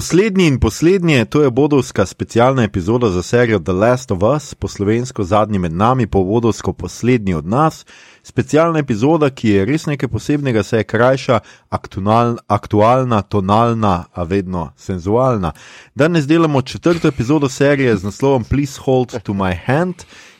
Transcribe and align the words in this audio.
Poslednji 0.00 0.46
in 0.46 0.60
poslednji, 0.60 1.24
to 1.24 1.42
je 1.42 1.50
bodovska 1.50 2.06
specialna 2.06 2.62
epizoda 2.62 3.10
za 3.10 3.22
serijo 3.22 3.58
The 3.58 3.72
Last 3.72 4.10
of 4.10 4.22
Us, 4.36 4.54
po 4.54 4.68
slovensko 4.68 5.24
zadnji 5.24 5.58
med 5.58 5.72
nami, 5.72 6.06
po 6.06 6.24
bodovsko 6.24 6.72
poslednji 6.72 7.34
od 7.34 7.46
nas. 7.46 7.86
Specialna 8.22 8.78
epizoda, 8.78 9.30
ki 9.30 9.48
je 9.48 9.64
res 9.64 9.86
nekaj 9.86 10.08
posebnega, 10.08 10.62
se 10.62 10.76
je 10.76 10.84
krajša, 10.84 11.40
aktualna, 11.68 12.40
aktualna 12.46 13.22
tonalna, 13.22 14.04
a 14.12 14.22
vedno 14.22 14.72
senzualna. 14.76 15.52
Danes 15.94 16.26
delamo 16.26 16.62
četrto 16.62 17.08
epizodo 17.08 17.48
serije 17.48 17.96
z 17.96 18.04
naslovom 18.04 18.44
Please 18.44 18.80
Hold 18.84 19.22
to 19.22 19.32
My 19.32 19.56
Hand. 19.64 19.94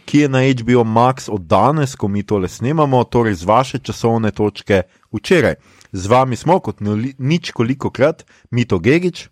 Ki 0.04 0.18
je 0.18 0.29
na 0.29 0.38
HBO 0.38 0.84
Max 0.84 1.29
od 1.29 1.40
danes, 1.40 1.95
ko 1.95 2.08
mi 2.08 2.22
tole 2.22 2.48
snemamo, 2.48 3.04
torej 3.04 3.34
z 3.34 3.45
vaše 3.45 3.79
časovne 3.79 4.30
točke 4.30 4.82
včeraj. 5.12 5.54
Z 5.92 6.06
vami 6.06 6.36
smo, 6.36 6.58
kot 6.61 6.77
nič 7.18 7.50
koliko 7.50 7.90
krat, 7.90 8.24
Mito 8.50 8.79
Gigič, 8.79 9.29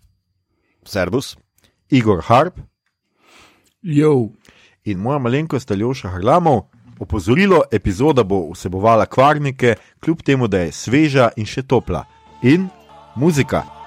Servus, 0.89 1.37
Igor 1.89 2.21
Harp 2.27 2.59
Jo. 3.81 4.29
in 4.83 4.99
moja 4.99 5.19
malenkost 5.19 5.71
Aljoša 5.71 6.09
Harlamov. 6.09 6.61
Opozorilo, 6.99 7.61
epizoda 7.71 8.23
bo 8.23 8.49
vsebovala 8.51 9.05
kvarnike, 9.05 9.75
kljub 10.03 10.21
temu, 10.21 10.47
da 10.47 10.65
je 10.65 10.71
sveža 10.71 11.29
in 11.37 11.45
še 11.45 11.63
topla. 11.63 12.03
In 12.43 12.67
muzika. 13.15 13.78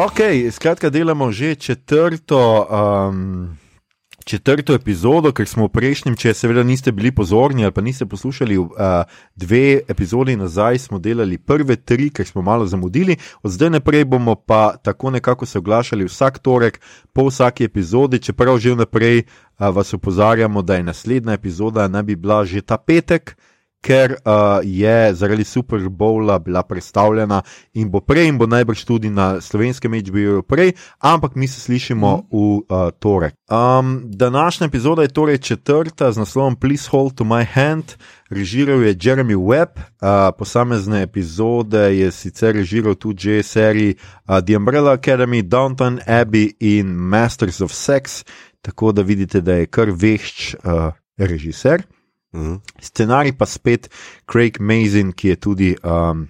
Ok, 0.00 0.16
skratka, 0.50 0.90
delamo 0.90 1.32
že 1.32 1.54
četrto, 1.54 2.66
um, 2.70 3.58
četrto 4.24 4.74
epizodo, 4.74 5.32
ker 5.32 5.44
smo 5.48 5.66
v 5.68 5.72
prejšnjem, 5.76 6.16
če 6.16 6.32
seveda 6.34 6.62
niste 6.64 6.88
bili 6.92 7.12
pozorni 7.12 7.66
ali 7.68 7.74
pa 7.76 7.84
niste 7.84 8.06
poslušali, 8.08 8.56
uh, 8.56 8.70
dve 9.36 9.82
epizodi 9.88 10.38
nazaj 10.40 10.78
smo 10.78 10.98
delali 10.98 11.36
prve 11.38 11.76
tri, 11.76 12.08
ker 12.08 12.24
smo 12.26 12.40
malo 12.42 12.64
zamudili, 12.66 13.18
od 13.42 13.52
zdaj 13.52 13.70
naprej 13.76 14.04
bomo 14.08 14.34
pa 14.40 14.72
tako 14.82 15.10
nekako 15.10 15.46
se 15.46 15.58
oglašali 15.58 16.08
vsak 16.08 16.38
torek, 16.38 16.80
po 17.12 17.28
vsaki 17.28 17.68
epizodi, 17.68 18.24
čeprav 18.24 18.56
že 18.58 18.72
vnaprej 18.72 19.18
uh, 19.20 19.68
vas 19.68 19.92
opozarjamo, 19.94 20.62
da 20.62 20.80
je 20.80 20.82
naslednja 20.82 21.36
epizoda 21.36 21.88
naj 21.88 22.02
bi 22.02 22.16
bila 22.16 22.44
že 22.44 22.64
ta 22.64 22.80
petek 22.80 23.36
ker 23.80 24.12
uh, 24.12 24.60
je 24.62 25.14
zaradi 25.14 25.44
Super 25.44 25.88
Bowla 25.88 26.38
bila 26.38 26.62
predstavljena 26.62 27.42
in 27.74 27.90
bo 27.90 28.00
prej, 28.00 28.28
in 28.28 28.38
bo 28.38 28.46
najbrž 28.46 28.84
tudi 28.84 29.10
na 29.10 29.40
slovenskem 29.40 29.92
HBO 29.92 30.42
prej, 30.42 30.72
ampak 30.98 31.34
mi 31.34 31.48
se 31.48 31.60
slišimo 31.60 32.16
mm. 32.16 32.26
v 32.30 32.36
uh, 32.36 32.90
torek. 32.98 33.34
Um, 33.50 34.02
današnja 34.04 34.66
epizoda 34.66 35.02
je 35.02 35.08
torej 35.08 35.38
četrta 35.38 36.12
z 36.12 36.18
naslovom 36.18 36.56
Please 36.56 36.88
Hold 36.90 37.14
to 37.14 37.24
My 37.24 37.44
Hand. 37.52 37.84
Režiral 38.30 38.82
je 38.82 38.96
Jeremy 39.00 39.34
Webb, 39.34 39.78
uh, 39.78 40.36
posamezne 40.38 41.02
epizode 41.02 41.96
je 41.96 42.10
sicer 42.10 42.54
režiral 42.54 42.94
tudi 42.94 43.20
že 43.20 43.42
seriji 43.42 43.94
uh, 43.94 44.40
The 44.40 44.56
Umbrella 44.56 44.92
Academy, 44.92 45.42
Downton 45.42 46.00
Abbey 46.06 46.52
in 46.60 46.86
Masters 46.86 47.60
of 47.60 47.72
Sex, 47.72 48.24
tako 48.62 48.92
da 48.92 49.02
vidite, 49.02 49.40
da 49.40 49.52
je 49.52 49.66
kar 49.66 49.90
vešč 49.90 50.54
uh, 50.54 50.92
režiser. 51.18 51.82
Mhm. 52.32 52.54
Scenarij 52.80 53.32
pa 53.32 53.44
spet 53.44 53.90
Craig 54.24 54.58
Mazin, 54.58 55.12
ki 55.12 55.28
je 55.28 55.36
tudi 55.36 55.76
um, 55.82 56.28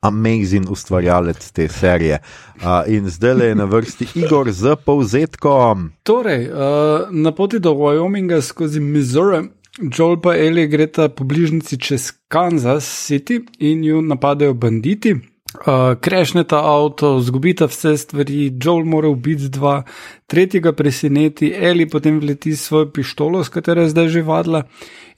amazing 0.00 0.68
ustvarjalec 0.70 1.50
te 1.52 1.68
serije. 1.68 2.20
Uh, 2.64 2.82
in 2.86 3.10
zdaj 3.10 3.34
le 3.34 3.44
je 3.44 3.54
na 3.54 3.64
vrsti 3.64 4.06
Igor 4.14 4.52
z 4.52 4.76
povzetkom. 4.84 5.90
Torej, 6.02 6.48
uh, 6.48 7.10
na 7.10 7.32
poti 7.32 7.60
do 7.60 7.74
Wyominga 7.74 8.40
skozi 8.40 8.80
Missouri, 8.80 9.48
Joel 9.80 10.20
pa 10.20 10.34
Eli 10.36 10.66
greta 10.68 11.08
po 11.08 11.24
bližnjici 11.24 11.78
čez 11.78 12.12
Kansas 12.28 12.84
City 13.06 13.40
in 13.58 13.84
ju 13.84 14.02
napadajo 14.02 14.54
banditi. 14.54 15.16
Uh, 15.50 15.98
Krešneta 15.98 16.60
avto, 16.62 17.16
zgubita 17.20 17.66
vse 17.66 17.96
stvari, 17.98 18.52
Joel 18.54 18.84
mora 18.86 19.08
ubiti 19.10 19.48
dva, 19.50 19.82
tretjega 20.30 20.72
preseneti, 20.72 21.50
Eli 21.50 21.88
potem 21.90 22.20
vleti 22.20 22.54
svojo 22.56 22.92
pištolo, 22.94 23.42
s 23.44 23.50
katero 23.50 23.82
je 23.82 23.90
zdaj 23.90 24.08
že 24.08 24.22
vadila 24.22 24.62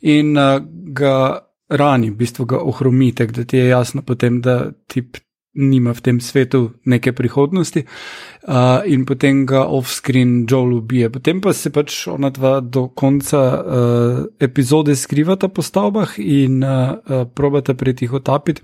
in 0.00 0.32
uh, 0.38 0.62
ga 0.88 1.44
rani, 1.68 2.10
v 2.10 2.16
bistvu 2.16 2.46
ga 2.48 2.62
ohromi, 2.64 3.12
tako 3.12 3.32
da 3.32 3.44
ti 3.44 3.58
je 3.58 3.68
jasno 3.68 4.02
potem, 4.02 4.40
da 4.40 4.72
tip 4.86 5.20
nima 5.54 5.92
v 5.92 6.00
tem 6.00 6.20
svetu 6.20 6.70
neke 6.84 7.12
prihodnosti 7.12 7.84
uh, 7.84 8.80
in 8.88 9.04
potem 9.04 9.44
ga 9.46 9.66
off-screen 9.68 10.46
Joel 10.48 10.78
ubije. 10.80 11.10
Potem 11.12 11.40
pa 11.40 11.52
se 11.52 11.70
pač 11.70 12.06
ona 12.08 12.30
dva 12.30 12.60
do 12.60 12.88
konca 12.88 13.40
uh, 13.60 14.24
epizode 14.40 14.96
skrivata 14.96 15.48
po 15.48 15.62
stavbah 15.62 16.16
in 16.18 16.64
uh, 16.64 16.96
uh, 16.96 17.24
probata 17.28 17.74
pretihotapiti 17.74 18.62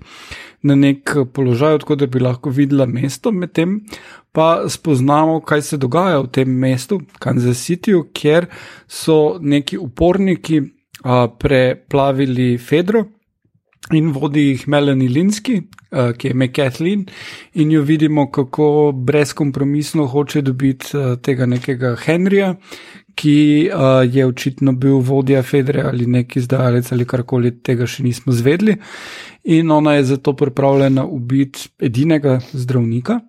na 0.61 0.75
nek 0.75 1.13
položaj, 1.33 1.79
odkud 1.79 2.03
bi 2.11 2.19
lahko 2.19 2.49
videla 2.49 2.85
mesto, 2.85 3.31
medtem 3.31 3.79
pa 4.35 4.65
spoznamo, 4.69 5.39
kaj 5.41 5.61
se 5.61 5.77
dogaja 5.77 6.19
v 6.19 6.27
tem 6.33 6.49
mestu, 6.49 6.99
Kansas 7.19 7.61
Cityju, 7.65 8.09
kjer 8.13 8.49
so 8.87 9.37
neki 9.41 9.77
uporniki 9.77 10.59
uh, 10.59 11.29
preplavili 11.39 12.57
Fedro. 12.57 13.05
In 13.91 14.11
vodi 14.13 14.49
jih 14.51 14.67
Melanie 14.67 15.09
Linski, 15.09 15.55
uh, 15.91 16.11
ki 16.13 16.27
je 16.27 16.35
McKathleen, 16.35 17.05
in 17.53 17.71
jo 17.71 17.81
vidimo, 17.81 18.27
kako 18.31 18.91
brezkompromisno 18.95 20.05
hoče 20.07 20.41
dobiti 20.41 20.97
uh, 20.97 21.15
tega 21.21 21.47
nekega 21.49 21.95
Henrija, 22.03 22.53
ki 23.15 23.69
uh, 23.73 24.03
je 24.15 24.27
očitno 24.27 24.71
bil 24.71 24.99
vodja 25.03 25.41
Fedre 25.43 25.81
ali 25.81 26.05
neki 26.05 26.41
zdajlec 26.41 26.91
ali 26.91 27.07
karkoli 27.07 27.51
tega 27.63 27.87
še 27.87 28.03
nismo 28.03 28.35
zvedli. 28.35 28.77
In 29.43 29.71
ona 29.71 29.97
je 29.97 30.05
zato 30.13 30.35
pripravljena 30.37 31.05
ubiti 31.05 31.67
edinega 31.79 32.39
zdravnika. 32.53 33.19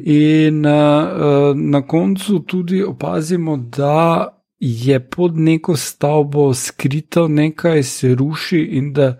In 0.00 0.64
uh, 0.66 0.72
uh, 0.72 1.56
na 1.56 1.82
koncu 1.86 2.38
tudi 2.38 2.82
opazimo, 2.82 3.56
da 3.56 4.28
je 4.60 5.00
pod 5.00 5.36
neko 5.38 5.76
stavbo 5.76 6.54
skrito 6.54 7.28
nekaj, 7.28 7.82
se 7.82 8.14
ruši 8.14 8.58
in 8.58 8.92
da 8.92 9.16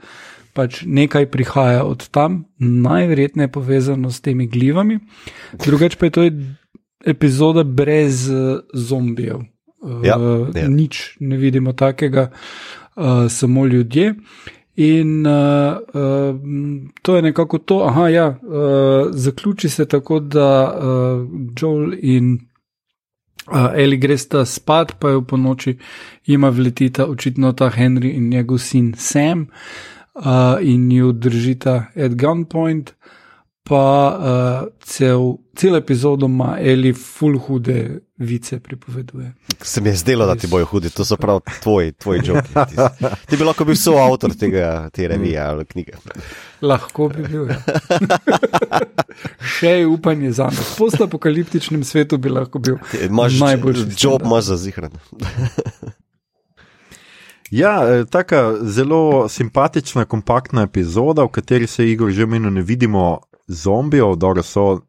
pač 0.58 0.82
nekaj 0.82 1.28
prihaja 1.30 1.84
od 1.86 2.08
tam, 2.10 2.42
najverjetneje 2.58 3.52
povezano 3.54 4.10
s 4.10 4.18
temi 4.24 4.48
glivami. 4.50 4.98
Drugače 5.54 5.98
pa 6.00 6.10
je 6.10 6.14
to 6.16 6.24
epizoda 7.06 7.62
brez 7.62 8.26
uh, 8.26 8.58
zombijev. 8.74 9.46
Uh, 9.78 10.02
Ja, 10.02 10.18
ja. 10.58 10.66
Nič 10.66 11.14
ne 11.22 11.38
vidimo 11.38 11.72
takega, 11.72 12.32
uh, 12.98 13.30
samo 13.30 13.66
ljudje. 13.66 14.14
In 14.78 15.26
uh, 15.26 15.78
uh, 15.94 16.34
to 17.02 17.16
je 17.16 17.22
nekako 17.22 17.58
to. 17.58 17.78
Aha, 17.86 18.08
ja, 18.08 18.26
uh, 18.28 19.14
zaključi 19.14 19.68
se 19.68 19.86
tako, 19.86 20.18
da 20.20 20.50
uh, 20.74 21.22
Joel 21.54 21.94
in 22.02 22.32
uh, 22.34 23.70
Eli 23.74 23.96
gresta 23.96 24.42
spat, 24.44 24.98
pa 24.98 25.14
je 25.14 25.22
v 25.22 25.24
ponoči 25.30 25.76
jima 26.26 26.50
vletita 26.50 27.06
očitno 27.06 27.52
ta 27.52 27.70
Henry 27.70 28.16
in 28.18 28.28
njegov 28.28 28.58
sin 28.58 28.94
Sam 28.98 29.46
uh, 29.46 29.54
in 30.62 30.92
ju 30.92 31.12
držita 31.12 31.84
at 31.96 32.14
gunpoint. 32.14 32.94
Pa 33.62 34.16
uh, 34.62 34.68
cel, 34.80 35.20
cel 35.56 35.76
epizodo 35.76 36.26
ima 36.26 36.56
Eli 36.60 36.92
full 36.92 37.38
hude 37.38 38.00
vice 38.16 38.60
pripoveduje. 38.60 39.32
Se 39.60 39.80
mi 39.80 39.88
je 39.88 39.94
zdelo, 39.96 40.26
da 40.26 40.36
ti 40.36 40.46
bojo 40.46 40.64
hudi, 40.64 40.90
to 40.90 41.04
so 41.04 41.16
prav 41.16 41.40
tvoji, 41.62 41.92
tvoji 41.92 42.20
joki. 42.24 42.48
Ti, 42.48 43.04
ti 43.26 43.36
bi 43.36 43.44
lahko 43.44 43.64
bil 43.64 43.76
soavtor 43.76 44.32
tega, 44.34 44.88
te 44.92 45.08
revije 45.08 45.38
ali 45.40 45.64
knjige. 45.64 45.92
Lahko 46.62 47.08
bi 47.08 47.22
bil. 47.22 47.48
Ja. 47.48 47.60
Še 49.58 49.68
je 49.68 49.86
upanje 49.86 50.32
za 50.32 50.44
nas. 50.44 50.58
V 50.58 50.78
postapokaliptičnem 50.78 51.84
svetu 51.84 52.18
bi 52.18 52.28
lahko 52.28 52.58
bil 52.58 52.76
Imaš 53.04 53.36
najboljši. 53.40 53.96
job, 53.98 54.22
imaš 54.24 54.44
za 54.44 54.56
zihran. 54.56 54.90
Ja, 57.50 57.88
eh, 57.90 58.04
taka 58.04 58.54
zelo 58.62 59.28
simpatična, 59.28 60.04
kompaktna 60.04 60.62
epizoda, 60.62 61.24
v 61.24 61.28
kateri 61.28 61.66
se 61.66 61.90
Igor 61.90 62.10
že 62.10 62.26
meni 62.26 62.50
ne 62.50 62.62
vidimo 62.62 63.18
zombijev, 63.46 64.16
dobro 64.16 64.42
so 64.42 64.80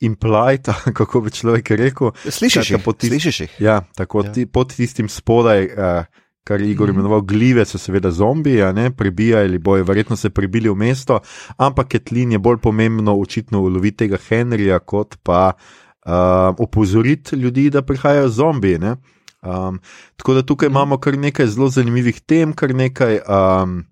implied, 0.00 0.68
kako 0.98 1.20
bi 1.20 1.30
človek 1.30 1.70
rekel. 1.70 2.10
Slišiš 2.24 2.70
jih? 2.70 2.84
pod 2.84 2.96
tis- 2.96 3.08
Slišiš 3.08 3.40
jih? 3.40 3.60
Ja, 3.60 3.82
tako 3.96 4.24
Ja. 4.24 4.32
Ti, 4.32 4.46
pod 4.46 4.74
tistim 4.74 5.08
spodaj, 5.08 5.64
uh, 5.64 6.04
kar 6.44 6.60
je 6.60 6.70
Igor 6.70 6.88
imenoval 6.88 7.20
glive, 7.20 7.64
so 7.64 7.78
seveda 7.78 8.10
zombiji, 8.10 8.62
a 8.62 8.72
ne 8.72 8.90
prebijali, 8.90 9.58
bojo 9.58 9.84
verjetno 9.84 10.16
se 10.16 10.30
prebili 10.30 10.68
v 10.68 10.74
mesto, 10.74 11.20
ampak 11.56 11.88
Ketlin 11.88 12.32
je 12.32 12.38
bolj 12.38 12.56
pomembno 12.58 13.16
očitno 13.18 13.60
uloviti 13.60 13.96
tega 13.96 14.16
Henrija, 14.28 14.78
kot 14.78 15.16
pa 15.22 15.52
uh, 15.52 16.12
opozoriti 16.58 17.36
ljudi, 17.36 17.70
da 17.70 17.82
prihajajo 17.82 18.28
zombiji. 18.28 18.78
Ne? 18.78 18.96
Um, 19.42 19.80
tako 20.16 20.34
da 20.34 20.42
tukaj 20.42 20.66
imamo 20.68 20.98
kar 20.98 21.18
nekaj 21.18 21.46
zelo 21.46 21.68
zanimivih 21.68 22.20
tem, 22.20 22.52
kar 22.52 22.74
nekaj. 22.74 23.20
Um, 23.28 23.84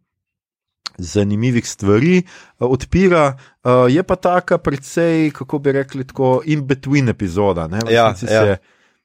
Zanimivih 0.99 1.67
stvari 1.69 2.19
uh, 2.19 2.71
odpira, 2.71 3.37
uh, 3.65 3.71
je 3.91 4.03
pa 4.03 4.17
taka, 4.17 4.59
precej, 4.59 5.31
kako 5.35 5.59
bi 5.59 5.73
rekli, 5.73 6.05
tako 6.07 6.43
in 6.45 6.67
between 6.67 7.09
epizoda. 7.09 7.67
Ne, 7.69 7.81
Ja, 7.91 8.05
ja. 8.05 8.15
se, 8.15 8.57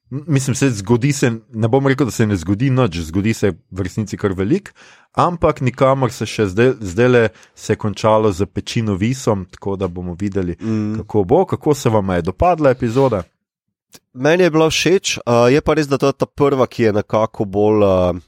mislim, 0.10 0.56
se 0.56 0.70
zgodi 0.70 1.14
se, 1.14 1.32
ne 1.50 1.68
bom 1.68 1.88
rekel, 1.88 2.06
da 2.06 2.12
se 2.12 2.28
ne 2.28 2.36
zgodi 2.36 2.70
noč, 2.70 2.98
zgodi 2.98 3.34
se 3.34 3.52
v 3.72 3.82
resnici 3.82 4.18
kar 4.18 4.32
velik, 4.38 4.70
ampak 5.14 5.62
nikamor 5.62 6.12
se 6.14 6.26
še 6.30 6.46
zdaj, 6.46 6.74
zdaj 6.80 7.08
le 7.10 7.24
se 7.56 7.74
je 7.74 7.78
končalo 7.78 8.32
z 8.32 8.46
pečino 8.46 8.94
visom, 8.94 9.46
tako 9.50 9.76
da 9.76 9.88
bomo 9.88 10.14
videli, 10.20 10.56
Mm. 10.62 10.96
kako 11.02 11.24
bo, 11.24 11.46
kako 11.46 11.74
se 11.74 11.90
vam 11.90 12.10
je 12.10 12.22
dopadla 12.22 12.70
epizoda. 12.70 13.24
Meni 14.14 14.44
je 14.44 14.52
bila 14.52 14.70
všeč, 14.70 15.20
uh, 15.22 15.48
je 15.54 15.62
pa 15.62 15.76
res, 15.78 15.88
da 15.90 15.98
to 16.02 16.10
je 16.10 16.18
ta 16.18 16.28
prva, 16.28 16.66
ki 16.68 16.90
je 16.90 16.96
nekako 17.00 17.46
bolj 17.46 17.86
uh, 17.86 18.20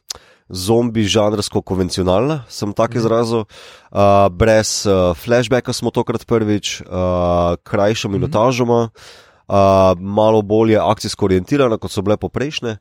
zombi 0.51 1.03
žanrsko 1.07 1.61
konvencionalna, 1.61 2.43
sem 2.51 2.73
tako 2.73 3.01
izrazil. 3.01 3.43
Uh, 3.91 4.27
brez 4.29 4.85
uh, 4.85 5.11
flashbacka 5.17 5.73
smo 5.73 5.91
tokrat 5.91 6.25
prvič, 6.27 6.81
uh, 6.85 7.57
krajša 7.63 8.11
minutažoma, 8.11 8.89
uh, 8.91 9.55
malo 9.97 10.41
bolje 10.41 10.79
akcijsko 10.81 11.31
orientirana, 11.31 11.79
kot 11.81 11.91
so 11.91 12.05
bile 12.05 12.17
poprejšnje. 12.17 12.77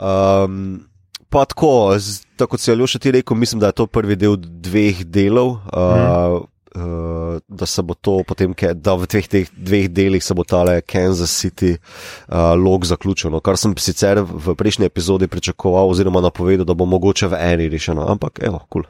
Um, 0.00 0.86
Pa 1.30 1.44
tako, 1.46 1.94
tako 2.34 2.56
kot 2.56 2.60
si 2.60 2.72
Aljoša 2.72 2.98
ti 2.98 3.10
rekel, 3.14 3.36
mislim, 3.38 3.60
da 3.62 3.68
je 3.70 3.76
to 3.78 3.84
prvi 3.86 4.16
del 4.18 4.34
dveh 4.34 5.04
delov. 5.06 5.62
Uh, 5.70 6.42
uh, 6.76 7.38
da 7.48 7.66
se 7.66 7.82
bo 7.82 7.94
to 7.94 8.22
potem, 8.26 8.54
da 8.74 8.94
v 8.94 9.06
dveh 9.06 9.28
teh 9.28 9.48
dveh 9.56 9.88
delih 9.88 10.24
se 10.24 10.34
bo 10.34 10.44
tale 10.44 10.80
Kansas 10.80 11.30
City 11.30 11.76
uh, 11.76 12.54
log 12.56 12.84
zaključil. 12.84 13.30
no, 13.30 13.40
Kar 13.40 13.56
sem 13.56 13.76
sicer 13.76 14.22
v 14.22 14.54
prejšnji 14.54 14.86
epizodi 14.86 15.28
pričakoval, 15.28 15.90
oziroma 15.90 16.20
napovedal, 16.20 16.64
da 16.64 16.74
bo 16.74 16.84
mogoče 16.86 17.28
v 17.28 17.40
eni 17.52 17.68
rešeno, 17.68 18.06
ampak 18.08 18.40
evo, 18.42 18.62
kul. 18.68 18.82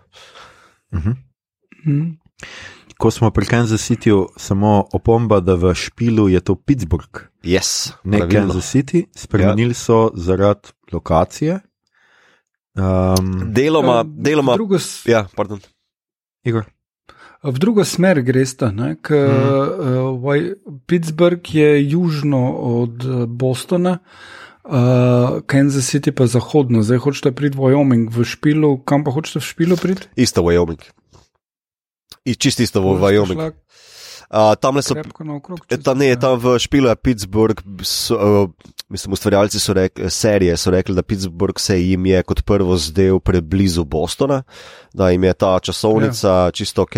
Cool. 0.91 1.15
Mm. 1.87 2.19
Ko 3.00 3.11
smo 3.11 3.31
pri 3.31 3.47
Kansas 3.47 3.81
Cityju, 3.81 4.29
samo 4.37 4.85
opomba, 4.93 5.41
da 5.41 5.55
v 5.56 5.73
špilu 5.75 6.29
je 6.29 6.41
to 6.41 6.55
Pittsburgh, 6.55 7.31
Yes, 7.43 7.93
ne 8.05 8.19
pravilno. 8.19 8.53
Kansas 8.53 8.69
City, 8.69 9.06
spremenili 9.17 9.75
so 9.75 10.11
zaradi 10.15 10.69
lokacije. 10.93 11.61
Um, 12.76 13.53
Deloma, 13.53 14.05
deloma. 14.06 14.55
Drugo, 14.55 14.76
Ja, 15.06 15.26
pardon. 15.37 15.61
Igor. 16.44 16.65
V 17.42 17.56
drugo 17.58 17.84
smer 17.84 18.20
gresta, 18.22 18.69
ker 19.02 19.28
Mhm. 19.28 20.25
uh, 20.25 20.81
Pittsburgh 20.87 21.54
je 21.54 21.90
južno 21.90 22.52
od 22.52 23.04
eh, 23.04 23.26
Bostona, 23.26 23.98
uh, 24.64 25.40
Kansas 25.46 25.88
City 25.88 26.12
pa 26.12 26.26
zahodno. 26.26 26.82
Zdaj 26.82 26.98
hočete 26.98 27.32
priti 27.32 27.56
v 27.56 27.60
Wyoming, 27.60 28.10
v 28.12 28.25
špilu, 28.25 28.78
kam 28.84 29.04
pa 29.04 29.10
hočete 29.10 29.40
v 29.40 29.46
špilu 29.46 29.75
priti? 29.76 30.04
Isto 30.16 30.42
Wyoming. 30.42 30.81
I 32.25 32.37
čist 32.37 32.60
isto 32.60 32.84
v 32.84 33.00
Wyoming. 33.00 33.56
Uh, 34.31 34.54
tam 34.60 34.78
so 34.78 34.94
Krepko 34.94 35.25
naokrog. 35.25 35.58
E, 35.66 35.75
Tam 35.81 35.98
ne, 35.98 36.14
tam 36.14 36.38
v 36.38 36.54
špilu 36.60 36.87
je 36.87 36.96
Pittsburgh, 37.02 37.58
so, 37.82 38.14
uh, 38.14 38.46
mislim, 38.90 39.12
ustvarjalci 39.12 39.60
so 39.60 39.72
rekli, 39.72 40.10
serije 40.10 40.56
so 40.56 40.70
rekli, 40.70 40.94
da 40.94 41.02
Pittsburgh 41.02 41.60
se 41.60 41.81
jim 41.82 42.06
je 42.06 42.22
kot 42.22 42.42
prvo 42.44 42.76
zdel 42.76 43.20
preblizu 43.20 43.84
Bostona, 43.84 44.42
da 44.92 45.10
jim 45.10 45.25
je 45.25 45.32
ta 45.32 45.58
časovnica 45.58 46.28
ja. 46.28 46.50
čisto 46.50 46.82
ok, 46.82 46.96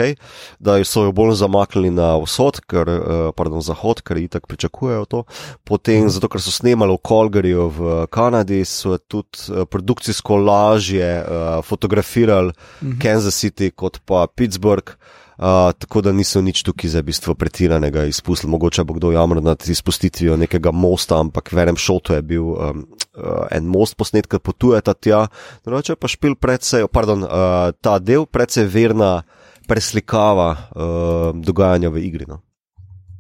da 0.59 0.85
so 0.85 1.05
jo 1.05 1.13
bolj 1.13 1.35
zamaknili 1.35 1.91
na 1.91 2.17
vzhod, 2.17 2.61
ker, 2.67 2.89
uh, 2.89 3.31
pardon, 3.37 3.61
zahod, 3.63 4.01
ker 4.01 4.17
itak 4.17 4.47
pričakujejo 4.47 5.05
to. 5.05 5.25
Potem, 5.65 6.09
zato 6.09 6.29
ker 6.29 6.41
so 6.41 6.51
snemali 6.51 6.97
v 6.97 7.03
Calgaryju 7.09 7.69
v 7.69 8.07
Kanadi, 8.11 8.65
so 8.65 8.99
tudi 8.99 9.53
uh, 9.53 9.65
produkcijsko 9.69 10.37
lažje 10.37 11.13
uh, 11.21 11.61
fotografirali 11.65 12.53
Mhm. 12.83 12.99
Kansas 12.99 13.35
City 13.35 13.71
kot 13.71 14.01
pa 14.07 14.27
Pittsburgh. 14.27 14.97
Uh, 15.39 15.73
tako 15.79 16.03
da 16.05 16.13
niso 16.13 16.43
nič 16.45 16.61
tukaj 16.63 16.91
za 16.91 17.03
bistvo 17.03 17.35
pretiranega 17.35 18.05
izpustili. 18.05 18.51
Mogoče 18.51 18.85
bo 18.85 18.95
kdo 18.95 19.13
jamral 19.13 19.43
nad 19.43 19.65
izpustitvijo 19.69 20.37
nekega 20.37 20.71
mosta, 20.71 21.21
ampak 21.21 21.53
v 21.53 21.65
enem 21.65 21.77
šotu 21.77 22.13
je 22.13 22.23
bil 22.23 22.53
um, 22.53 22.85
uh, 23.17 23.47
en 23.51 23.65
most 23.65 23.97
posnet, 23.97 24.29
ki 24.29 24.39
potuje 24.39 24.81
ta 24.81 24.95
tja. 24.95 25.27
Drugače 25.65 25.97
pa 25.97 26.09
špil 26.09 26.37
predvsej, 26.37 26.85
pardon, 26.93 27.25
uh, 27.25 27.73
ta 27.81 27.99
del 27.99 28.27
predvsej 28.27 28.69
verna 28.69 29.23
preslikava 29.69 30.51
uh, 30.53 31.33
dogajanja 31.33 31.89
v 31.89 32.05
igri. 32.05 32.29
No. 32.29 32.43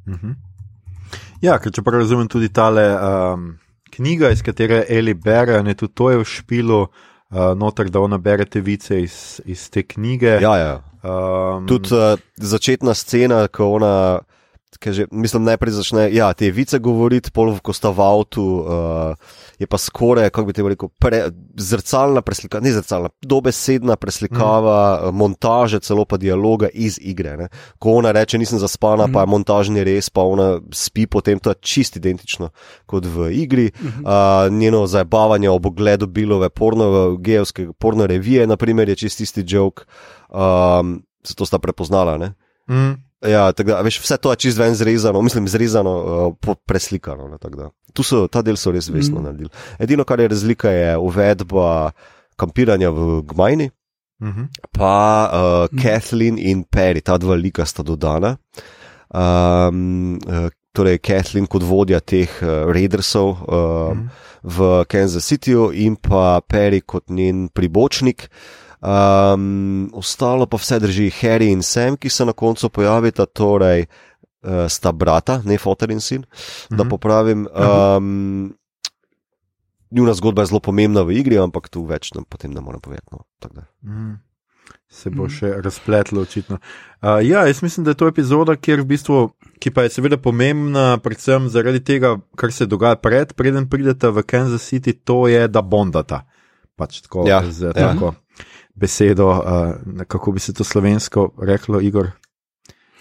Mhm. 0.07 0.37
Ja, 1.43 1.57
ker 1.59 1.73
če 1.75 1.83
prav 1.83 2.05
razumem, 2.05 2.29
tudi 2.31 2.53
tale 2.55 2.85
um, 2.95 3.49
knjiga, 3.97 4.31
iz 4.31 4.45
katere 4.47 4.85
Eli 4.89 5.15
bere, 5.15 5.59
ne 5.67 5.75
tudi 5.75 5.95
to 5.99 6.13
je 6.13 6.21
v 6.21 6.29
špilu, 6.29 6.81
uh, 6.87 7.53
noter, 7.59 7.91
da 7.91 8.05
ona 8.05 8.19
bere 8.23 8.47
te 8.47 8.63
vice 8.63 9.01
iz, 9.03 9.41
iz 9.45 9.67
te 9.71 9.83
knjige. 9.83 10.39
Ja, 10.45 10.55
ja. 10.61 10.77
Um, 11.03 11.67
Tudi 11.67 11.95
uh, 11.95 12.19
začetna 12.37 12.95
scena, 12.95 13.49
ko 13.49 13.73
ona. 13.73 14.21
Ker 14.81 14.95
že, 14.97 15.05
mislim, 15.13 15.45
najprej 15.45 15.75
začne, 15.77 16.07
ja, 16.15 16.31
te 16.33 16.49
vice 16.51 16.79
govoriti, 16.81 17.31
pol, 17.35 17.53
v 17.53 18.01
avtu, 18.01 18.45
uh, 18.65 19.41
je 19.61 19.67
pa 19.69 19.79
skoraj, 19.79 20.31
kako 20.31 20.47
bi 20.49 20.55
te 20.57 20.65
rekel, 20.65 20.89
pre, 20.99 21.29
zrcalna 21.61 22.23
preslikava, 22.25 22.65
ne 22.65 22.73
zrcalna, 22.73 23.11
dobesedna 23.21 23.97
preslikava 24.01 24.79
mm. 25.11 25.17
montaže, 25.17 25.83
celo 25.85 26.07
pa 26.09 26.17
dialoga 26.17 26.71
iz 26.73 26.97
igre. 27.03 27.37
Ne. 27.37 27.49
Ko 27.79 27.99
ona 28.01 28.15
reče, 28.17 28.41
nisem 28.41 28.63
zaspana, 28.63 29.07
mm. 29.07 29.13
pa 29.13 29.27
je 29.27 29.33
montažni 29.35 29.85
res, 29.85 30.09
pa 30.09 30.25
ona 30.25 30.57
spi, 30.73 31.07
potem 31.07 31.39
to 31.39 31.53
je 31.53 31.61
čist 31.61 32.01
identično 32.01 32.49
kot 32.87 33.07
v 33.07 33.31
igri. 33.45 33.71
Mm 33.77 33.89
-hmm. 33.89 34.03
uh, 34.09 34.53
njeno 34.53 34.87
zabavanje 34.87 35.51
ob 35.51 35.67
ogledu 35.67 36.07
Bilove 36.07 36.49
porno, 36.49 37.17
gejovske 37.17 37.69
porno 37.79 38.07
revije, 38.07 38.47
naprimer, 38.47 38.89
je 38.89 38.97
čist 38.97 39.21
isti 39.21 39.45
jok, 39.47 39.87
um, 40.29 41.03
zato 41.25 41.47
sta 41.47 41.59
prepoznala. 41.59 42.19
Ne. 42.19 42.35
mm, 42.69 43.12
Ja, 43.23 43.53
da, 43.53 43.81
veš, 43.83 44.01
vse 44.03 44.17
to 44.19 44.33
je 44.33 44.37
čist 44.37 44.59
ven 44.59 44.75
zrezano, 44.75 45.23
mislim, 45.23 45.47
zrezano, 45.49 45.93
uh, 46.35 46.57
preslikano. 46.67 47.29
Ne, 47.29 47.39
da. 47.57 47.71
tu 47.93 48.03
so, 48.03 48.27
ta 48.29 48.43
del 48.43 48.57
so 48.57 48.73
res 48.73 48.89
vesno 48.89 49.19
mm. 49.19 49.21
Mm. 49.21 49.25
naredili. 49.25 49.51
Edino, 49.79 50.05
kar 50.05 50.21
je 50.21 50.29
razlika, 50.29 50.71
je 50.71 50.97
uvedba 50.99 51.93
kampiranja 52.37 52.91
v 52.91 53.23
Gmajni, 53.29 53.71
mhm. 54.23 54.49
pa 54.73 54.97
uh, 55.29 55.69
Mm. 55.73 55.83
Kathleen 55.83 56.39
in 56.39 56.65
Perry, 56.65 57.01
ta 57.01 57.19
dva 57.19 57.35
lika 57.35 57.67
sta 57.67 57.83
dodana. 57.83 58.37
Um, 59.13 60.19
uh, 60.27 60.49
torej, 60.73 60.99
Kathleen 60.99 61.47
kot 61.47 61.63
vodja 61.63 62.01
teh 62.01 62.29
uh, 62.43 62.73
Raidersov 62.73 63.29
uh, 63.29 63.93
Mhm. 63.93 64.09
v 64.43 64.85
Kansas 64.89 65.27
Cityju 65.29 65.71
in 65.73 65.97
pa 65.97 66.41
Perry 66.41 66.81
kot 66.81 67.11
njen 67.11 67.49
pribočnik. 67.49 68.29
Um, 68.83 69.91
ostalo 69.95 70.47
pa 70.47 70.57
vse 70.57 70.81
drži 70.81 71.11
Harry 71.21 71.53
in 71.53 71.63
Sam, 71.63 71.97
ki 71.97 72.09
se 72.09 72.25
na 72.25 72.33
koncu 72.33 72.69
pojavita, 72.69 73.27
torej 73.27 73.87
uh, 74.43 74.67
sta 74.69 74.93
brata, 74.93 75.41
ne 75.45 75.59
fotor 75.59 75.91
in 75.91 76.01
sin, 76.01 76.25
da 76.71 76.83
Mhm. 76.83 76.89
popravim. 76.89 77.47
Um, 77.47 78.55
njuna 79.91 80.15
zgodba 80.15 80.43
je 80.43 80.47
zelo 80.47 80.61
pomembna 80.61 81.03
v 81.03 81.13
igri, 81.13 81.39
ampak 81.39 81.69
tu 81.69 81.85
več 81.85 82.13
nam 82.13 82.25
potem 82.25 82.51
ne 82.51 82.61
morem 82.61 82.81
povedati. 82.81 83.07
No. 83.13 83.25
Mm. 83.85 84.19
Se 84.89 85.11
bo 85.11 85.25
Mm. 85.25 85.29
še 85.29 85.63
razpletlo, 85.63 86.21
očitno. 86.21 86.59
Uh, 87.03 87.23
ja, 87.23 87.47
jaz 87.47 87.63
mislim, 87.63 87.85
da 87.85 87.91
je 87.91 87.95
to 87.95 88.09
epizoda, 88.09 88.53
v 88.53 88.85
bistvu, 88.85 89.31
ki 89.59 89.71
pa 89.71 89.83
je 89.83 89.91
seveda 89.91 90.17
pomembna, 90.17 90.99
predvsem 90.99 91.49
zaradi 91.49 91.81
tega, 91.81 92.19
kar 92.37 92.53
se 92.53 92.67
dogaja 92.67 92.97
pred, 92.97 93.33
preden 93.33 93.69
pridete 93.69 94.11
v 94.11 94.23
Kansas 94.23 94.63
City, 94.63 94.93
to 94.95 95.29
je, 95.29 95.49
da 95.49 95.63
bondata. 95.63 96.25
Pač 96.77 97.01
tako, 97.01 97.29
Ja, 97.29 97.43
z 97.51 97.63
ja. 97.63 97.73
tako 97.73 98.15
besedo, 98.75 99.29
uh, 99.29 99.41
kako 100.05 100.33
bi 100.33 100.41
se 100.41 100.53
to 100.53 100.65
slovensko 100.65 101.31
reklo, 101.39 101.81
Igor. 101.81 102.11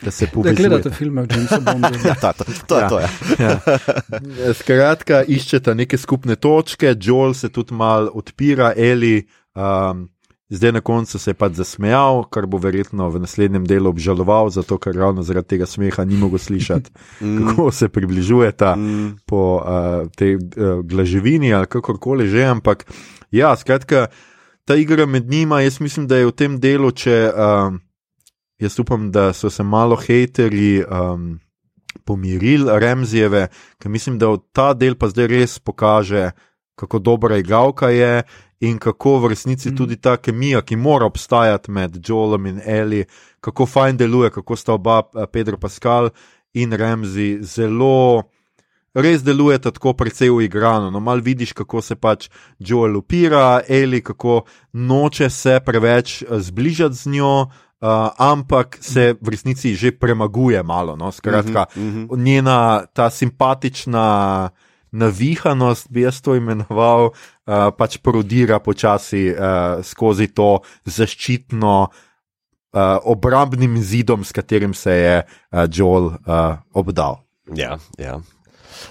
Da 0.01 0.11
se 0.11 0.25
Da 0.25 0.31
povezujete. 0.31 0.61
gledate 0.63 0.89
filme 0.89 1.21
o 1.21 1.25
Jamesu 1.25 1.61
Bondu. 1.67 1.87
Ja, 2.05 2.15
ta, 2.15 2.33
ta, 2.33 2.43
to 2.67 2.75
je 2.75 2.81
Ja. 2.81 2.89
to. 2.89 2.99
Ja. 2.99 3.09
Ja. 3.39 3.59
Skratka, 4.53 5.23
iščeta 5.23 5.73
neke 5.73 5.97
skupne 5.97 6.35
točke, 6.35 6.95
Joel 6.97 7.33
se 7.33 7.49
tudi 7.49 7.73
mal 7.73 8.09
odpira, 8.13 8.73
Eli. 8.73 9.27
Um, 9.53 10.09
zdaj 10.49 10.71
na 10.71 10.81
koncu 10.81 11.19
se 11.19 11.29
je 11.29 11.35
pač 11.35 11.53
zasmejal, 11.53 12.23
kar 12.25 12.45
bo 12.45 12.57
verjetno 12.57 13.09
v 13.09 13.19
naslednjem 13.19 13.63
delu 13.63 13.89
obžaloval, 13.89 14.49
zato 14.49 14.77
ker 14.77 14.95
ravno 14.95 15.23
zaradi 15.23 15.47
tega 15.47 15.65
smeha 15.65 16.03
ni 16.03 16.17
mogel 16.17 16.39
slišati, 16.39 16.89
Mm, 17.21 17.47
kako 17.47 17.71
se 17.71 17.89
približujeta 17.89 18.75
mm, 18.75 19.17
po 19.25 19.41
uh, 19.57 20.09
tej 20.11 20.35
uh, 20.35 20.41
glaževini 20.81 21.53
ali 21.53 21.67
kakorkoli 21.67 22.27
že. 22.27 22.43
Ampak 22.43 22.85
ja, 23.31 23.55
skratka, 23.55 24.07
ta 24.65 24.75
igra 24.75 25.05
med 25.05 25.29
njima, 25.29 25.61
jaz 25.61 25.79
mislim, 25.81 26.07
da 26.07 26.17
je 26.17 26.25
v 26.25 26.31
tem 26.31 26.59
delu, 26.59 26.91
če 26.91 27.31
um, 27.31 27.79
jaz 28.59 28.79
upam, 28.79 29.11
da 29.11 29.33
so 29.33 29.49
se 29.49 29.63
malo 29.63 29.95
hejteri. 29.95 30.83
Um, 30.83 31.39
Pomirili 32.05 32.79
Remzijeve, 32.79 33.49
ker 33.77 33.91
mislim, 33.91 34.15
da 34.17 34.29
ta 34.55 34.71
del 34.73 34.95
pa 34.95 35.09
zdaj 35.11 35.27
res 35.27 35.57
pokaže, 35.59 36.31
kako 36.79 36.99
dobra 36.99 37.37
igralka 37.37 37.89
je 37.91 38.23
in 38.61 38.79
kako 38.79 39.17
v 39.19 39.27
resnici 39.27 39.69
Mm. 39.69 39.77
tudi 39.77 39.95
ta 39.95 40.17
kemija, 40.17 40.61
ki 40.61 40.75
mora 40.75 41.05
obstajati 41.05 41.71
med 41.71 41.99
Joelom 42.07 42.45
in 42.45 42.61
Eli, 42.65 43.05
kako 43.39 43.65
fajn 43.65 43.97
deluje, 43.97 44.29
kako 44.29 44.55
sta 44.55 44.73
oba, 44.73 45.03
eh, 45.15 45.25
Pedro 45.31 45.57
Pascal 45.57 46.09
in 46.53 46.71
Remzi, 46.71 47.39
zelo 47.41 48.23
res 48.93 49.23
delujeta 49.23 49.71
tako 49.71 49.93
precej 49.93 50.29
uigrano. 50.29 50.91
No, 50.91 50.99
mal 50.99 51.21
vidiš, 51.23 51.53
kako 51.53 51.81
se 51.81 51.95
pač 51.95 52.29
Joel 52.59 52.97
upira, 52.97 53.61
Eli, 53.67 54.01
kako 54.01 54.43
noče 54.73 55.29
se 55.29 55.59
preveč 55.65 56.21
eh, 56.21 56.39
zbližati 56.39 56.95
z 56.95 57.17
njo. 57.17 57.35
Uh, 57.81 58.13
ampak 58.21 58.77
se 58.77 59.15
v 59.17 59.29
resnici 59.33 59.73
že 59.73 59.89
premaguje 59.91 60.61
malo. 60.63 60.93
No? 60.95 61.11
Skratka, 61.11 61.65
uh 61.65 61.81
-huh, 61.81 62.03
uh 62.03 62.09
-huh. 62.09 62.23
njena 62.23 62.85
ta 62.93 63.09
simpatična 63.09 64.49
navihanost, 64.91 65.87
bi 65.89 66.01
jaz 66.01 66.21
to 66.21 66.35
imenoval, 66.35 67.05
uh, 67.05 67.73
pač 67.77 67.97
prodira 67.97 68.59
počasi 68.59 69.31
uh, 69.31 69.83
skozi 69.83 70.27
to 70.27 70.59
zaščitno, 70.85 71.87
uh, 71.87 72.97
obrambnim 73.03 73.77
zidom, 73.81 74.23
s 74.23 74.31
katerim 74.31 74.73
se 74.73 74.91
je 74.91 75.23
uh, 75.23 75.65
Joel 75.71 76.05
uh, 76.05 76.15
obdal. 76.73 77.23
Ja, 77.55 77.77
ja. 77.97 78.19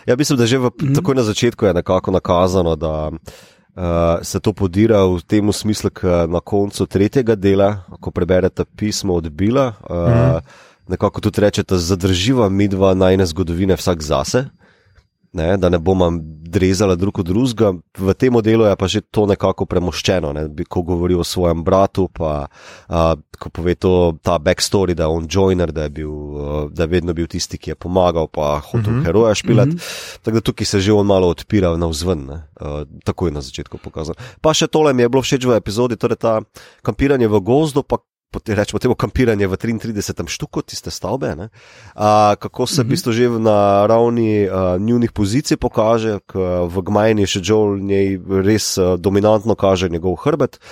Ja, 0.06 0.16
mislim, 0.16 0.38
da 0.38 0.46
že 0.46 0.58
v, 0.58 0.70
mm. 0.82 0.94
takoj 0.94 1.14
na 1.14 1.22
začetku 1.22 1.66
je 1.66 1.74
nekako 1.74 2.10
nakazano, 2.10 2.76
da 2.76 3.10
uh, 3.10 3.82
se 4.22 4.40
to 4.40 4.52
podira 4.52 5.04
v 5.04 5.20
tem 5.26 5.52
smislu, 5.52 5.90
da 6.02 6.26
na 6.26 6.40
koncu 6.40 6.86
tretjega 6.86 7.34
dela, 7.34 7.82
ko 8.00 8.10
preberete 8.10 8.64
pismo 8.64 9.14
od 9.14 9.30
Bila, 9.30 9.72
uh, 9.90 9.96
mm. 9.96 10.40
nekako 10.88 11.20
tudi 11.20 11.40
rečete, 11.40 11.78
zadrživa 11.78 12.48
midva 12.48 12.94
najne 12.94 13.26
zgodovine 13.26 13.76
vsak 13.76 14.02
zase 14.02 14.48
ne, 15.32 15.56
da 15.56 15.68
ne 15.68 15.78
bomo 15.78 16.10
drezali 16.50 16.96
drug 16.96 17.18
od 17.18 17.26
drugega. 17.26 17.72
V 17.98 18.14
tem 18.14 18.34
delu 18.42 18.64
je 18.64 18.76
pa 18.76 18.86
že 18.86 19.00
to 19.00 19.26
nekako 19.26 19.66
premoščeno, 19.66 20.32
ne, 20.32 20.48
ko 20.68 20.82
govori 20.82 21.14
o 21.14 21.24
svojem 21.24 21.62
bratu, 21.64 22.08
pa 22.12 22.48
a, 22.88 23.14
ko 23.38 23.50
pove 23.54 23.74
to, 23.74 24.18
ta 24.22 24.38
backstory, 24.38 24.94
da 24.94 25.06
je 25.06 25.14
on 25.14 25.28
joiner, 25.30 25.72
da 25.72 25.86
je, 25.86 25.90
bil, 25.90 26.12
da 26.74 26.84
je 26.84 26.90
vedno 26.90 27.14
bil 27.14 27.30
tisti, 27.30 27.58
ki 27.58 27.70
je 27.70 27.78
pomagal, 27.78 28.26
pa 28.28 28.58
hotel 28.58 28.80
uh 28.80 28.86
mhm. 28.90 29.00
-huh. 29.00 29.06
heroja 29.06 29.34
špilati. 29.34 29.70
Uh 29.70 29.76
-huh. 29.76 30.18
Tako 30.22 30.34
da 30.34 30.40
tukaj 30.40 30.66
se 30.66 30.80
že 30.80 30.92
on 30.92 31.06
malo 31.06 31.28
odpira 31.28 31.76
na 31.76 31.86
vzven, 31.86 32.26
ne, 32.26 32.42
a, 32.60 32.84
takoj 33.04 33.30
na 33.30 33.40
začetku 33.40 33.78
pokazal. 33.78 34.14
Pa 34.40 34.54
še 34.54 34.66
tole 34.66 34.92
mi 34.92 35.02
je 35.02 35.08
bilo 35.08 35.22
všeč 35.22 35.44
v 35.44 35.56
epizodi, 35.56 35.96
torej 35.96 36.16
ta 36.16 36.40
kampiranje 36.82 37.28
v 37.28 37.40
gozdu, 37.40 37.82
pa 37.82 37.96
rečemo 38.30 38.78
temu 38.78 38.94
kampiranje 38.94 39.46
v 39.46 39.54
33. 39.58 40.22
štuku, 40.30 40.62
tiste 40.62 40.90
stavbe, 40.90 41.34
uh, 41.34 41.50
kako 42.38 42.66
se 42.66 42.82
v 42.82 42.94
bistvu 42.94 43.10
že 43.12 43.26
na 43.26 43.86
ravni 43.90 44.46
uh, 44.46 44.78
njunih 44.78 45.10
pozicij 45.10 45.58
pokaže, 45.58 46.22
v 46.70 46.76
Gmajni 46.86 47.26
še 47.26 47.42
Joel 47.42 47.82
njej 47.82 48.22
res 48.46 48.78
uh, 48.78 48.94
dominantno 48.94 49.58
kaže 49.58 49.90
njegov 49.90 50.22
hrbet, 50.22 50.62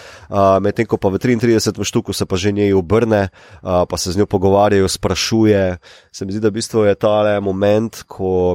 medtem 0.62 0.86
ko 0.86 1.02
pa 1.02 1.10
v 1.10 1.18
33. 1.18 1.74
štuku 1.82 2.14
se 2.14 2.26
pa 2.26 2.38
že 2.38 2.54
njej 2.54 2.78
obrne, 2.78 3.34
uh, 3.62 3.82
pa 3.90 3.96
se 3.98 4.14
z 4.14 4.22
njo 4.22 4.26
pogovarjajo, 4.30 4.86
sprašuje. 4.86 5.82
Se 6.14 6.22
mi 6.26 6.32
zdi, 6.32 6.40
da 6.40 6.54
v 6.54 6.62
bistvu 6.62 6.86
je 6.86 6.94
ta 6.94 7.40
moment, 7.42 8.06
ko 8.06 8.54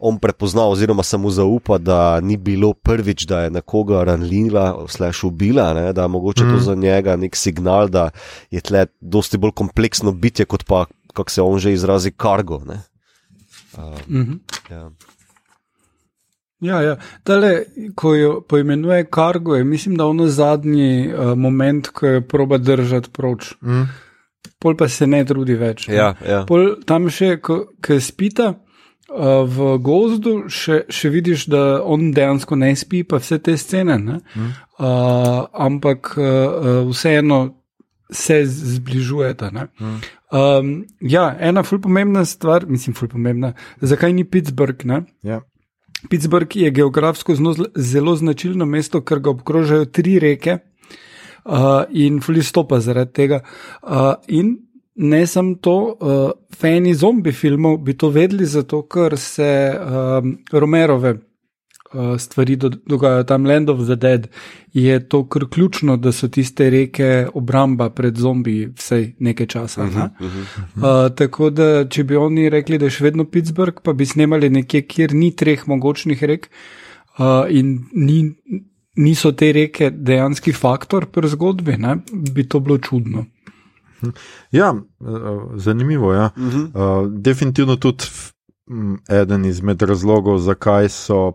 on 0.00 0.16
prepozna 0.16 0.64
oziroma 0.64 1.04
se 1.04 1.20
mu 1.20 1.28
zaupa, 1.30 1.76
da 1.78 2.20
ni 2.20 2.36
bilo 2.36 2.72
prvič, 2.72 3.28
da 3.28 3.44
je 3.44 3.50
nekoga 3.50 4.04
ranljiva, 4.08 4.88
slash 4.88 5.24
ubila, 5.28 5.74
ne, 5.74 5.92
da 5.92 6.08
je 6.08 6.08
mogoče 6.08 6.44
mm. 6.44 6.50
to 6.54 6.58
za 6.64 6.74
njega 6.74 7.16
nek 7.16 7.36
signal, 7.36 7.88
da 7.88 8.10
je 8.50 8.60
tle 8.60 8.86
dosti 9.00 9.38
bolj 9.38 9.52
kompleksno 9.56 10.12
bitje, 10.12 10.46
kot 10.46 10.64
pa, 10.64 10.86
kako 11.14 11.30
se 11.30 11.42
on 11.42 11.58
že 11.58 11.72
izrazi, 11.72 12.10
kargo. 12.10 12.56
Uh, 12.56 12.74
mm 14.08 14.24
-hmm. 14.24 14.38
ja. 14.70 14.90
Ja, 16.60 16.80
ja. 16.82 16.96
Tale, 17.22 17.64
ko 17.94 18.14
jo 18.14 18.40
poimenuje 18.48 19.04
kargo, 19.04 19.54
je 19.54 19.64
mislim, 19.64 19.96
da 19.96 20.06
ono 20.06 20.26
zadnji 20.26 21.12
uh, 21.14 21.38
moment, 21.38 21.88
ko 21.88 22.06
je 22.06 22.28
proba 22.28 22.58
držati 22.58 23.10
proč. 23.10 23.54
Mm. 23.62 23.82
Pol 24.58 24.76
pa 24.76 24.88
se 24.88 25.06
ne 25.06 25.24
trudi 25.24 25.54
več. 25.54 25.88
Ja, 25.88 26.14
ja. 26.26 26.42
Pol 26.46 26.80
tam 26.86 27.06
še, 27.10 27.36
ko, 27.42 27.60
ko 27.84 28.00
spita 28.02 28.48
uh, 28.50 29.44
v 29.46 29.76
gozdu, 29.78 30.48
še, 30.50 30.80
še 30.90 31.10
vidiš, 31.14 31.46
da 31.46 31.62
on 31.84 32.10
dejansko 32.14 32.58
ne 32.58 32.72
spi, 32.76 33.04
pa 33.06 33.22
vse 33.22 33.38
te 33.38 33.54
scene. 33.56 33.98
Mm. 34.02 34.50
Uh, 34.78 35.46
ampak 35.54 36.10
uh, 36.18 36.82
vseeno 36.90 37.57
se 38.10 38.46
zbližujeta. 38.46 39.50
Hmm. 39.78 40.00
Um, 40.32 40.86
ja, 41.00 41.36
ena 41.40 41.62
fulj 41.62 41.80
pomembna 41.80 42.24
stvar, 42.24 42.66
mislim, 42.66 42.94
fulj 42.94 43.08
pomembna. 43.08 43.52
Zakaj 43.80 44.12
ni 44.12 44.24
Pittsburgh? 44.24 44.84
Ja. 45.22 45.40
Pittsburgh 46.10 46.56
je 46.56 46.70
geografsko 46.70 47.34
zelo 47.76 48.16
značilno 48.16 48.66
mesto, 48.66 49.00
ker 49.00 49.18
ga 49.20 49.30
obkrožajo 49.30 49.84
tri 49.84 50.18
reke 50.18 50.58
uh, 51.44 51.84
in 51.90 52.20
fulj 52.20 52.42
stopa 52.42 52.80
zaradi 52.80 53.12
tega. 53.12 53.40
Uh, 53.82 54.14
in 54.28 54.56
ne 54.94 55.26
samo 55.26 55.54
to, 55.54 55.76
uh, 56.00 56.30
fani 56.56 56.94
zombi 56.94 57.32
filmov 57.32 57.78
bi 57.78 57.96
to 57.96 58.08
vedeli, 58.08 58.46
zato 58.46 58.82
ker 58.86 59.18
se 59.18 59.50
um, 59.74 60.38
Romerove 60.52 61.14
uh, 61.94 62.18
stvari 62.20 62.56
do, 62.56 62.70
dogajajo 62.86 63.24
tam, 63.24 63.46
Land 63.46 63.70
of 63.70 63.84
the 63.86 63.96
Dead, 63.96 64.28
je 64.72 65.08
to 65.08 65.28
kar 65.28 65.44
ključno, 65.50 65.96
da 65.96 66.12
so 66.12 66.28
tiste 66.28 66.70
reke 66.70 67.26
obramba 67.34 67.90
pred 67.90 68.16
zombi 68.16 68.68
vsej 68.76 69.14
nekaj 69.18 69.46
časa. 69.46 69.84
Uh 69.84 69.88
-huh, 69.88 70.10
uh 70.20 70.32
-huh. 70.76 71.06
Uh, 71.06 71.16
tako 71.16 71.50
da, 71.50 71.88
če 71.88 72.04
bi 72.04 72.16
oni 72.16 72.48
rekli, 72.48 72.78
da 72.78 72.84
je 72.84 72.90
še 72.90 73.04
vedno 73.04 73.24
Pittsburgh, 73.24 73.80
pa 73.82 73.92
bi 73.92 74.06
snemali 74.06 74.50
nekje, 74.50 74.82
kjer 74.82 75.14
ni 75.14 75.36
treh 75.36 75.68
mogočnih 75.68 76.22
rek 76.22 76.50
uh, 77.18 77.24
in 77.48 77.84
ni, 77.92 78.34
niso 78.96 79.32
te 79.32 79.52
reke 79.52 79.90
dejanski 79.90 80.52
faktor 80.52 81.06
pri 81.06 81.28
zgodbi, 81.28 81.76
ne, 81.76 81.96
bi 82.12 82.48
to 82.48 82.60
bilo 82.60 82.78
čudno. 82.78 83.24
Ja, 84.52 84.74
zanimivo 85.54 86.12
je. 86.12 86.18
Ja. 86.18 86.30
Uh 86.36 86.42
-huh. 86.42 87.04
uh, 87.04 87.12
definitivno 87.12 87.76
tudi 87.76 88.04
eden 89.08 89.44
izmed 89.44 89.82
razlogov, 89.82 90.38
zakaj 90.38 90.88
so 90.88 91.32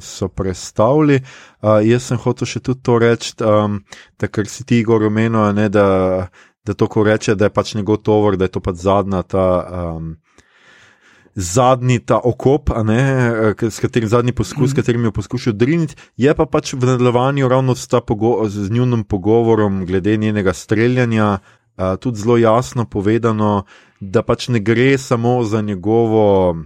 so 0.00 0.28
predstavili. 0.28 1.20
Uh, 1.62 1.80
jaz 1.86 2.10
sem 2.10 2.18
hotel 2.18 2.48
še 2.48 2.60
tudi 2.60 2.82
to 2.82 2.98
reči, 2.98 3.34
um, 3.44 3.80
da 4.18 4.28
kar 4.28 4.48
si 4.50 4.66
ti 4.66 4.80
Igor 4.82 5.06
omenil, 5.06 5.54
da, 5.70 5.86
da 6.66 6.74
to, 6.74 6.88
ko 6.90 7.06
reče, 7.06 7.36
da 7.38 7.48
je 7.48 7.54
pač 7.54 7.74
njegov 7.78 8.02
tovor, 8.06 8.36
da 8.36 8.48
je 8.48 8.56
to 8.56 8.62
pač 8.64 8.82
zadnja 8.86 9.22
ta. 9.22 9.48
Um, 9.70 10.16
Zadnji 11.36 11.98
ta 12.00 12.16
okop, 12.16 12.70
ne, 12.88 13.00
s 13.60 13.76
katerim 13.84 14.08
zadnji 14.08 14.32
poskus, 14.32 14.70
s 14.70 14.72
mm. 14.72 14.76
katerim 14.78 15.02
je 15.04 15.10
poskušal 15.12 15.52
driniti, 15.52 15.92
je 16.16 16.32
pa 16.32 16.46
pač 16.48 16.72
v 16.72 16.88
nadaljevanju 16.88 17.50
ravno 17.52 17.74
s, 17.76 17.84
z 18.48 18.70
njunim 18.72 19.02
pogovorom 19.04 19.82
glede 19.84 20.16
njenega 20.16 20.54
streljanja 20.56 21.26
uh, 21.36 22.00
tudi 22.00 22.24
zelo 22.24 22.38
jasno 22.40 22.86
povedano, 22.88 23.66
da 24.00 24.24
pač 24.24 24.48
ne 24.48 24.64
gre 24.64 24.96
samo 24.96 25.44
za 25.44 25.60
njegovo 25.60 26.56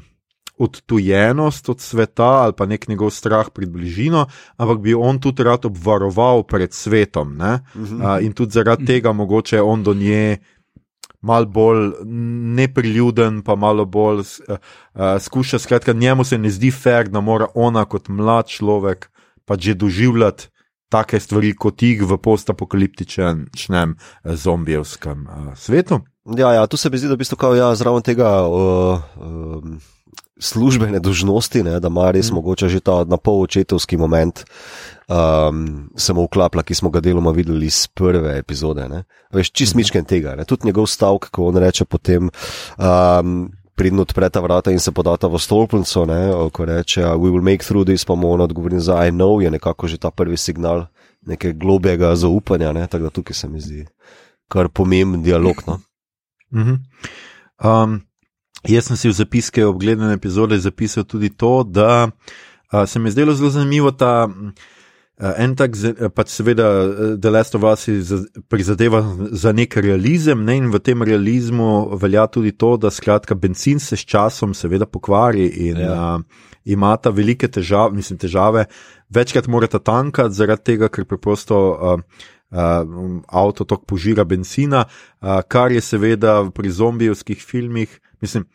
odtujenost 0.60 1.68
od 1.68 1.80
sveta 1.80 2.44
ali 2.44 2.52
pa 2.56 2.66
nek 2.66 2.88
njegov 2.88 3.10
strah 3.10 3.48
pred 3.54 3.70
bližino, 3.70 4.26
ampak 4.56 4.78
bi 4.78 4.94
on 4.94 5.20
tudi 5.20 5.42
rad 5.42 5.64
obvaroval 5.64 6.42
pred 6.42 6.72
svetom. 6.72 7.40
Uh 7.40 7.40
-huh. 7.40 8.18
uh, 8.18 8.24
in 8.24 8.32
tudi 8.32 8.52
zaradi 8.52 8.86
tega 8.86 9.12
mogoče 9.12 9.60
on 9.60 9.82
do 9.82 9.94
nje. 9.94 10.38
Mal 11.22 11.46
bolj 11.46 11.92
nepriljuden, 12.56 13.42
pa 13.42 13.54
malo 13.56 13.84
bolj 13.84 14.20
uh, 14.20 14.24
uh, 14.94 15.20
skuša. 15.20 15.58
Skratka, 15.58 15.92
njemu 15.92 16.24
se 16.24 16.38
ne 16.38 16.50
zdi 16.50 16.70
fair, 16.70 17.08
da 17.08 17.20
mora 17.20 17.46
ona 17.54 17.84
kot 17.84 18.08
mlad 18.08 18.48
človek 18.48 19.10
pa 19.44 19.56
že 19.58 19.74
doživljati 19.74 20.48
take 20.88 21.20
stvari 21.20 21.54
kot 21.56 21.82
jih 21.82 22.02
v 22.02 22.18
postapokaliptičnem, 22.18 23.96
zombijevskem 24.24 25.26
uh, 25.26 25.54
svetu. 25.58 26.00
Ja, 26.36 26.52
ja, 26.52 26.66
tu 26.66 26.76
se 26.76 26.90
mi 26.90 26.98
zdi, 26.98 27.08
da 27.08 27.16
bi 27.16 27.24
to 27.24 27.54
ja, 27.54 27.74
zraven 27.74 28.02
tega. 28.02 28.46
Uh, 28.46 29.00
uh, 29.16 29.99
službene 30.40 30.98
dožnosti, 30.98 31.62
ne, 31.62 31.80
da 31.80 31.88
ima 31.88 32.10
res 32.10 32.30
mm. 32.30 32.34
mogoče 32.34 32.68
že 32.68 32.80
ta 32.80 33.04
na 33.04 33.16
pol 33.16 33.42
očetovski 33.42 33.96
moment, 33.96 34.44
um, 35.08 35.90
samo 35.96 36.24
vklapla, 36.24 36.62
ki 36.62 36.74
smo 36.74 36.90
ga 36.90 37.00
deloma 37.00 37.30
videli 37.30 37.66
iz 37.66 37.86
prve 37.86 38.38
epizode. 38.38 38.88
Ne. 38.88 39.04
Veš, 39.32 39.52
čist 39.52 39.74
mm. 39.74 39.78
mičken 39.78 40.04
tega. 40.04 40.34
Ne. 40.36 40.44
Tudi 40.44 40.66
njegov 40.66 40.86
stavek, 40.86 41.30
ko 41.30 41.50
on 41.52 41.56
reče 41.56 41.84
potem. 41.84 42.30
Um, 42.78 43.50
Pridno 43.80 44.02
odpre 44.04 44.28
ta 44.28 44.42
vrata 44.44 44.68
in 44.74 44.80
se 44.80 44.92
podata 44.92 45.24
v 45.26 45.38
stolpnico, 45.40 46.02
ne, 46.04 46.18
ko 46.52 46.64
reče: 46.68 47.00
We 47.16 47.30
will 47.32 47.40
make 47.40 47.64
through 47.64 47.88
this, 47.88 48.04
pa 48.04 48.12
mu 48.14 48.28
on 48.34 48.40
odgovori 48.44 48.76
za 48.80 48.98
I 49.06 49.10
know, 49.10 49.40
je 49.40 49.50
nekako 49.50 49.88
že 49.88 49.96
ta 49.96 50.10
prvi 50.10 50.36
signal 50.36 50.84
nekega 51.24 51.56
globjega 51.56 52.12
zaupanja, 52.16 52.72
ne, 52.72 52.86
tako 52.86 53.08
da 53.08 53.10
tukaj 53.10 53.34
se 53.34 53.48
mi 53.48 53.60
zdi 53.60 53.86
kar 54.50 54.68
pomemben 54.68 55.22
dialog. 55.22 55.62
No. 55.66 55.80
Mm 56.52 56.62
-hmm. 56.62 56.78
um, 57.84 58.00
Jaz 58.68 58.90
sem 58.90 58.96
si 58.96 59.08
v 59.08 59.16
zapiske 59.16 59.64
obgledane 59.64 60.14
epizode 60.14 60.58
zapisal 60.60 61.04
tudi 61.04 61.30
to, 61.30 61.62
da 61.64 62.10
a, 62.68 62.86
se 62.86 62.98
mi 62.98 63.08
je 63.08 63.12
zdelo 63.16 63.34
zelo 63.34 63.50
zanimivo 63.50 63.90
ta. 63.90 64.28
En 65.20 65.52
tak, 65.52 65.74
pač 66.16 66.30
seveda, 66.32 66.64
The 67.20 67.28
Last 67.28 67.54
of 67.54 67.64
Us 67.68 67.84
prizadeva 68.48 69.02
za 69.36 69.52
nek 69.52 69.76
realizem, 69.76 70.46
ne? 70.48 70.56
in 70.56 70.70
v 70.72 70.80
tem 70.80 71.02
realizmu 71.04 71.92
velja 72.00 72.24
tudi 72.32 72.54
to, 72.56 72.78
da 72.80 72.88
skratka 72.88 73.36
benzin 73.36 73.76
se 73.84 73.98
s 74.00 74.06
časom 74.08 74.54
seveda 74.56 74.88
pokvari 74.88 75.44
in 75.68 75.76
ja. 75.76 75.92
a, 75.92 76.48
ima 76.64 76.96
ta 76.96 77.12
velike 77.12 77.48
težave, 77.52 77.92
mislim, 78.00 78.16
težave, 78.18 78.64
večkrat 79.12 79.46
morate 79.46 79.78
tankati 79.84 80.34
zaradi 80.34 80.72
tega, 80.72 80.88
ker 80.88 81.04
preprosto 81.04 81.58
a, 81.76 81.96
a, 82.50 82.68
avto 83.28 83.68
tok 83.68 83.84
požira 83.84 84.24
benzina, 84.24 84.86
a, 85.20 85.42
kar 85.44 85.68
je 85.68 85.84
seveda 85.84 86.46
pri 86.48 86.72
zombijskih 86.72 87.44
filmih 87.44 88.00
mislim, 88.20 88.46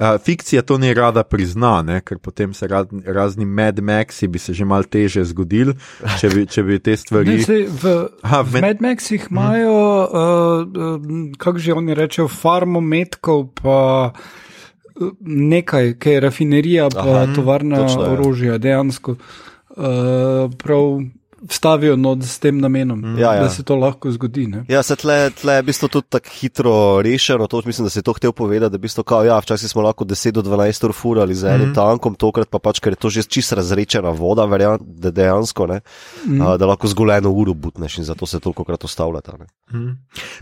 Uh, 0.00 0.20
fikcija 0.24 0.62
to 0.62 0.78
ne 0.78 0.94
rada 0.94 1.20
prizna, 1.28 1.82
ne? 1.82 1.98
ker 2.00 2.16
potem 2.18 2.54
se 2.56 2.64
rad, 2.66 2.88
razni 3.04 3.44
Mad 3.44 3.82
Maxi 3.84 4.28
bi 4.32 4.38
se 4.40 4.54
že 4.56 4.64
mal 4.64 4.86
teže 4.88 5.26
zgodili, 5.28 5.74
če 6.20 6.28
bi, 6.32 6.44
če 6.48 6.62
bi 6.64 6.78
te 6.80 6.94
stvari. 6.96 7.34
Ne, 7.36 7.44
sej, 7.44 7.66
v 7.68 7.92
Aha, 8.24 8.40
v 8.40 8.54
v 8.54 8.62
Mad 8.64 8.80
Maxih 8.80 9.26
imajo, 9.28 9.76
uh, 10.08 11.36
kako 11.36 11.58
že 11.60 11.76
oni 11.76 11.92
rečejo, 11.92 12.30
farmo 12.32 12.80
metkov, 12.80 13.50
pa 13.60 13.76
uh, 14.08 15.12
nekaj, 15.20 15.98
kaj 16.00 16.16
je 16.16 16.20
rafinerija, 16.20 16.88
pa 16.88 17.04
Aha, 17.04 17.20
Aha, 17.20 17.34
tovarna 17.36 17.84
točno, 17.84 18.08
ja. 18.08 18.16
orožja, 18.16 18.58
dejansko 18.58 19.18
uh, 19.20 20.48
prav 20.56 21.02
vstavijo 21.48 21.96
not 21.96 22.22
s 22.24 22.38
tem 22.38 22.58
namenom, 22.60 23.18
Ja, 23.18 23.34
ja. 23.34 23.42
da 23.42 23.50
se 23.50 23.62
to 23.62 23.76
lahko 23.76 24.10
zgodi. 24.10 24.46
Ne? 24.46 24.64
Ja, 24.68 24.82
se 24.82 24.96
tle, 24.96 25.30
tle 25.30 25.54
je 25.54 25.62
v 25.62 25.66
bistvu 25.66 25.88
tudi 25.88 26.06
tako 26.08 26.28
hitro 26.40 26.74
rešeno. 27.02 27.46
To 27.46 27.62
mislim, 27.66 27.86
da 27.86 27.90
si 27.90 28.02
to 28.02 28.12
hotel 28.12 28.32
povedati. 28.32 28.72
Da 28.72 28.76
v 28.76 28.80
bistvu, 28.80 29.04
kao, 29.04 29.24
ja, 29.24 29.38
včasih 29.38 29.70
smo 29.70 29.82
lahko 29.82 30.04
10 30.04 30.30
do 30.30 30.42
12 30.42 30.84
ur 30.84 30.92
furali 30.92 31.34
z 31.34 31.48
enim 31.54 31.70
mm. 31.70 31.74
tankom, 31.74 32.14
tokrat 32.14 32.50
pa 32.50 32.58
pač, 32.58 32.80
ker 32.80 32.92
je 32.92 33.00
to 33.00 33.10
že 33.10 33.22
čisto 33.22 33.56
razrečena 33.56 34.10
voda, 34.10 34.44
verjam, 34.44 34.78
da 34.80 35.10
dejansko 35.10 35.66
ne, 35.66 35.80
mm. 36.26 36.40
a, 36.42 36.56
da 36.56 36.66
lahko 36.66 36.88
zgolj 36.88 37.16
eno 37.16 37.32
uro 37.32 37.54
butneš 37.54 37.98
in 37.98 38.04
zato 38.04 38.26
se 38.26 38.40
toliko 38.40 38.64
krat 38.64 38.84
ustavljata. 38.84 39.36
Ne. 39.38 39.46
Mhm. 39.72 39.90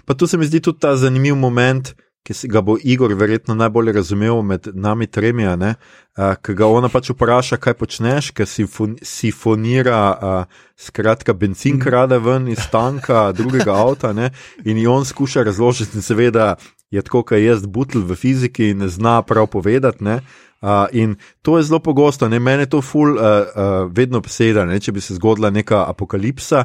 Pa 0.05 0.15
tu 0.15 0.27
se 0.27 0.39
mi 0.39 0.47
zdi 0.47 0.61
tudi 0.61 0.79
ta 0.81 0.97
zanimiv 0.97 1.37
moment, 1.37 1.95
ki 2.23 2.49
ga 2.49 2.61
bo 2.61 2.77
Igor 2.83 3.15
verjetno 3.15 3.55
najbolje 3.55 3.93
razumel 3.93 4.43
med 4.43 4.69
nami 4.75 5.07
tremi, 5.07 5.47
uh, 5.47 6.35
ki 6.43 6.55
ga 6.55 6.67
ona 6.67 6.89
pač 6.89 7.11
vpraša, 7.11 7.57
kaj 7.57 7.75
počneš, 7.75 8.31
ker 8.37 8.47
sifon, 8.47 8.97
sifonira 9.03 10.01
uh, 10.13 10.59
skratka 10.77 11.33
bencin 11.33 11.81
krade 11.81 12.19
ven 12.19 12.49
iz 12.49 12.69
tanka 12.73 13.33
drugega 13.33 13.73
avta 13.75 14.13
ne, 14.13 14.33
in 14.65 14.77
ji 14.77 14.87
on 14.87 15.05
skuša 15.05 15.43
razložiti 15.49 15.97
in 15.97 16.03
seveda 16.03 16.57
je 16.91 17.03
tako, 17.03 17.23
kot 17.23 17.41
jaz 17.41 17.67
butl 17.67 18.05
v 18.05 18.17
fiziki 18.17 18.71
in 18.73 18.85
ne 18.85 18.89
zna 18.89 19.23
prav 19.23 19.47
povedati. 19.47 20.05
Ne. 20.05 20.21
Uh, 20.61 20.87
in 20.93 21.17
to 21.43 21.59
je 21.59 21.65
zelo 21.65 21.79
pogosto, 21.79 22.29
ne 22.29 22.41
meni 22.41 22.67
to 22.67 22.81
ful, 22.83 23.15
uh, 23.15 23.19
uh, 23.21 23.93
vedno 23.93 24.19
obseda, 24.19 24.65
ne, 24.67 24.81
če 24.81 24.93
bi 24.93 25.01
se 25.01 25.15
zgodila 25.15 25.51
neka 25.55 25.85
apokalipsa. 25.87 26.65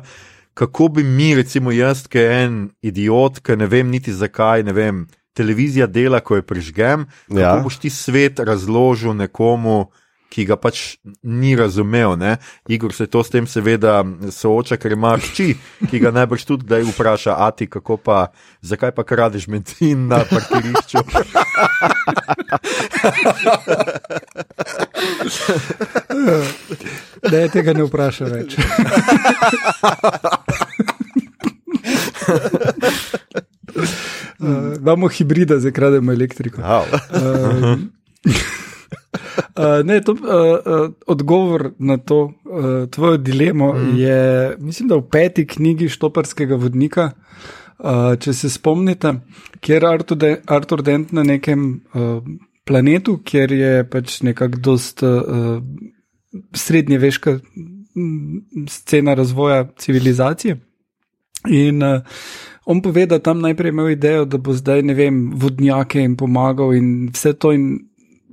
Kako 0.54 0.88
bi 0.88 1.04
mi, 1.04 1.36
recimo 1.36 1.72
jaz, 1.72 2.08
ki 2.08 2.18
je 2.18 2.40
en 2.46 2.56
idiot, 2.82 3.40
ki 3.46 3.58
ne 3.58 3.68
vem 3.70 3.90
niti 3.90 4.14
zakaj, 4.14 4.64
ne 4.66 4.74
vem, 4.74 5.04
televizija 5.34 5.88
dela, 5.88 6.20
ko 6.20 6.36
jo 6.36 6.42
prižgem, 6.46 7.06
kako 7.28 7.40
Ja. 7.40 7.56
ja. 7.56 7.62
boš 7.64 7.78
ti 7.78 7.90
svet 7.90 8.40
razložil 8.40 9.14
nekomu, 9.14 9.92
ki 10.34 10.46
ga 10.50 10.56
pač 10.58 10.98
ni 11.22 11.54
razumel. 11.56 12.16
Ne? 12.18 12.38
Igor 12.68 12.90
se 12.94 13.06
to 13.06 13.22
s 13.24 13.30
tem 13.30 13.46
seveda 13.48 14.02
sooča, 14.34 14.78
ker 14.82 14.92
ima 14.98 15.12
hči, 15.22 15.54
ki 15.90 16.00
ga 16.02 16.10
najbrž 16.16 16.46
tudi 16.50 16.66
kdaj 16.66 16.88
vpraša, 16.90 17.36
a 17.38 17.52
ti 17.54 17.68
kako 17.70 17.98
pa, 18.02 18.32
zakaj 18.66 18.92
pa 18.98 19.04
kradeš 19.06 19.46
benzin 19.48 20.08
na 20.10 20.24
parkirišču. 20.26 21.06
Ne, 27.24 27.48
tega 27.50 27.74
ne 27.74 27.84
vpraša 27.88 28.26
več. 28.30 28.58
Imamo 34.84 35.08
hibrida, 35.08 35.60
zdaj 35.60 35.72
krademo 35.72 36.12
elektriko. 36.12 36.62
Wow. 36.62 36.84
Uh, 36.92 37.80
uh, 39.56 39.86
ne, 39.86 40.02
to, 40.04 40.12
uh, 40.12 40.20
uh, 40.20 40.92
odgovor 41.08 41.72
na 41.80 41.98
to 41.98 42.20
uh, 42.24 42.90
tvojo 42.92 43.18
dilemo 43.18 43.74
mm. 43.74 43.98
je, 43.98 44.56
mislim, 44.60 44.90
da 44.90 44.96
v 44.96 45.08
peti 45.12 45.48
knjigi 45.48 45.90
Štoparskega 45.90 46.56
vodnika. 46.60 47.12
Uh, 47.80 48.14
če 48.20 48.34
se 48.34 48.50
spomnite, 48.50 49.14
kjer 49.64 49.86
Artur, 49.86 50.18
De 50.18 50.36
Artur 50.48 50.84
Dent 50.84 51.12
na 51.12 51.24
nekem 51.24 51.64
uh, 51.96 52.20
planetu, 52.68 53.18
kjer 53.24 53.52
je 53.52 53.72
pač 53.90 54.20
nekako 54.24 54.60
dost 54.64 55.04
uh, 55.04 55.58
srednjeveška 56.56 57.38
mm, 57.40 58.68
scena 58.70 59.16
razvoja 59.16 59.66
civilizacije. 59.80 60.60
In 61.50 61.84
uh, 61.84 62.22
on 62.66 62.82
pove, 62.82 63.06
da 63.06 63.20
tam 63.20 63.42
najprej 63.44 63.70
imel 63.70 63.90
idejo, 63.90 64.26
da 64.26 64.38
bo 64.38 64.54
zdaj, 64.54 64.84
ne 64.84 64.94
vem, 64.94 65.32
vodnjake 65.36 66.04
in 66.04 66.16
pomagal 66.18 66.76
in 66.76 67.10
vse 67.14 67.34
to, 67.34 67.52
in 67.52 67.80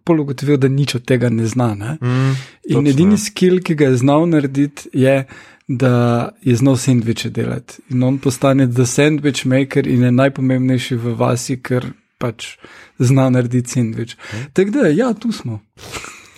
pol 0.05 0.21
ugotovil, 0.21 0.57
da 0.57 0.69
nič 0.69 0.95
od 0.95 1.05
tega 1.05 1.31
ne 1.31 1.47
zna. 1.47 1.75
Ne? 1.75 1.97
Mm, 2.03 2.35
In 2.71 2.77
točno. 2.77 2.91
edini 2.91 3.19
skill, 3.19 3.61
ki 3.65 3.75
ga 3.75 3.91
je 3.91 3.97
znal 3.97 4.29
narediti, 4.29 4.89
je, 4.93 5.25
da 5.69 5.95
je 6.43 6.57
znal 6.57 6.77
sendviče 6.77 7.31
delati. 7.31 7.83
In 7.91 8.03
on 8.03 8.19
postane 8.19 8.67
the 8.67 8.87
sandwich 8.87 9.47
maker 9.47 9.87
in 9.87 10.03
je 10.03 10.13
najpomembnejši 10.13 10.97
v 10.97 11.15
vasi, 11.19 11.61
ker 11.63 11.93
pač 12.19 12.57
zna 12.99 13.31
narediti 13.31 13.71
sendvič. 13.71 14.17
Tako 14.53 14.71
da, 14.71 14.89
ja, 14.89 15.13
tu 15.15 15.33
smo. 15.33 15.61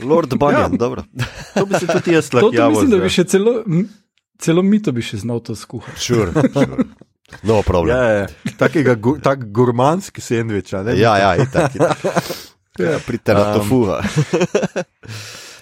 Lord 0.00 0.34
Bunyan, 0.40 0.72
ja. 0.72 0.78
dobro. 0.78 1.04
To 1.58 1.66
bi 1.66 1.74
se 1.74 1.86
tudi 1.86 2.12
jaz 2.12 2.30
To, 2.30 2.36
lahko 2.36 2.56
to 2.56 2.70
mislim, 2.70 2.90
da 2.90 2.98
bi 2.98 3.08
še 3.12 3.24
celo, 3.24 3.54
celo 4.38 4.62
mi 4.62 4.82
to 4.82 4.92
bi 4.92 5.02
še 5.04 5.22
znal 5.24 5.40
to 5.44 5.56
skuhati. 5.56 6.00
Sure, 6.00 6.32
sure. 6.32 6.84
No 7.42 7.62
problem. 7.62 7.96
Ja, 7.96 8.02
ja. 8.04 8.26
Takega 8.58 8.94
gu, 8.94 9.16
tak 9.22 9.44
gurmanski 9.52 10.20
sendvič. 10.20 10.72
Ja, 10.72 11.16
ja, 11.18 11.30
itak, 11.36 11.74
itak. 11.74 11.98
Ja, 12.78 12.98
pridite 13.06 13.34
na 13.34 13.52
to 13.54 13.64
Um. 13.64 13.68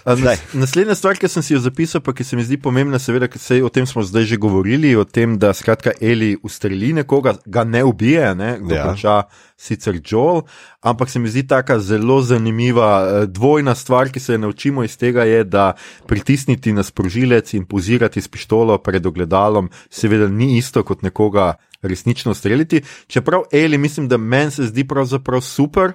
Nas- 0.05 0.39
Naslednja 0.53 0.95
stvar, 0.95 1.15
ki 1.15 1.27
sem 1.27 1.43
si 1.43 1.53
jo 1.53 1.59
zapisal, 1.59 2.01
pa 2.01 2.13
ki 2.13 2.23
se 2.23 2.35
mi 2.35 2.43
zdi 2.43 2.57
pomembna, 2.57 2.99
seveda, 2.99 3.27
ker 3.27 3.39
se 3.39 3.63
o 3.63 3.69
tem 3.69 3.85
smo 3.85 4.01
zdaj 4.03 4.23
že 4.23 4.37
govorili, 4.37 4.95
o 4.95 5.03
tem, 5.03 5.37
da 5.37 5.53
skratka 5.53 5.91
Eli 6.01 6.37
ustreli 6.43 6.93
nekoga, 6.93 7.35
ga 7.45 7.63
ne 7.63 7.83
ubije, 7.83 8.35
ne, 8.35 8.45
Ja. 8.51 8.59
dokonča 8.61 9.23
sicer 9.57 9.99
Joel, 10.01 10.41
ampak 10.81 11.09
se 11.09 11.19
mi 11.19 11.29
zdi 11.29 11.43
taka 11.47 11.79
zelo 11.79 12.21
zanimiva 12.21 12.89
eh, 13.03 13.25
dvojna 13.27 13.75
stvar, 13.75 14.09
ki 14.09 14.19
se 14.19 14.33
je 14.33 14.37
naučimo 14.37 14.83
iz 14.83 14.97
tega, 14.97 15.23
je, 15.23 15.43
da 15.43 15.73
pritisniti 16.07 16.73
na 16.73 16.83
sprožilec 16.83 17.53
in 17.53 17.65
pozirati 17.65 18.21
s 18.21 18.27
pištolo 18.27 18.77
pred 18.77 19.05
ogledalom, 19.05 19.69
seveda 19.89 20.27
ni 20.27 20.57
isto 20.57 20.83
kot 20.83 21.01
nekoga 21.01 21.53
resnično 21.81 22.31
ustreliti. 22.31 22.81
Čeprav 23.07 23.41
Eli, 23.51 23.77
mislim, 23.77 24.07
da 24.07 24.17
meni 24.17 24.51
se 24.51 24.63
zdi 24.63 24.87
pravzaprav 24.87 25.41
super, 25.41 25.93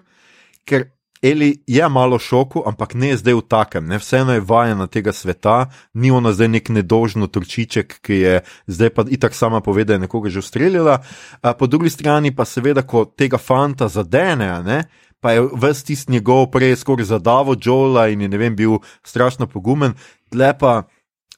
ker 0.64 0.84
Eli 1.26 1.62
je 1.66 1.88
malo 1.88 2.18
šoku, 2.18 2.62
ampak 2.66 2.94
ne 2.94 3.16
zdaj 3.16 3.34
v 3.34 3.42
takem, 3.48 3.86
ne? 3.90 3.98
vseeno 3.98 4.36
je 4.36 4.40
vajena 4.46 4.86
tega 4.86 5.12
sveta, 5.12 5.70
ni 5.94 6.10
ona 6.14 6.30
zdaj 6.32 6.48
nek 6.48 6.68
nedožno 6.70 7.26
trčiček, 7.26 7.96
ki 7.98 8.18
je 8.20 8.34
zdaj 8.66 8.90
pa 8.94 9.04
itak 9.10 9.34
sama 9.34 9.60
pove, 9.60 9.84
da 9.84 9.96
je 9.96 10.04
nekoga 10.04 10.30
že 10.30 10.38
ustreljala. 10.38 11.00
A 11.42 11.54
po 11.58 11.66
drugi 11.66 11.90
strani 11.90 12.30
pa 12.30 12.44
seveda, 12.46 12.86
ko 12.86 13.04
tega 13.04 13.42
fanta 13.42 13.88
zadene, 13.88 14.62
ne. 14.62 14.84
Pa 15.20 15.32
je 15.32 15.48
ves 15.58 15.82
tisti 15.82 16.12
njegov 16.12 16.50
prej 16.54 16.76
skoraj 16.76 17.08
zadavo 17.10 17.56
Joela 17.58 18.06
in 18.08 18.20
je 18.20 18.28
ne 18.28 18.38
vem, 18.38 18.56
bil 18.56 18.78
strašno 19.02 19.48
pogumen, 19.50 19.96
tle 20.30 20.52
pa 20.58 20.84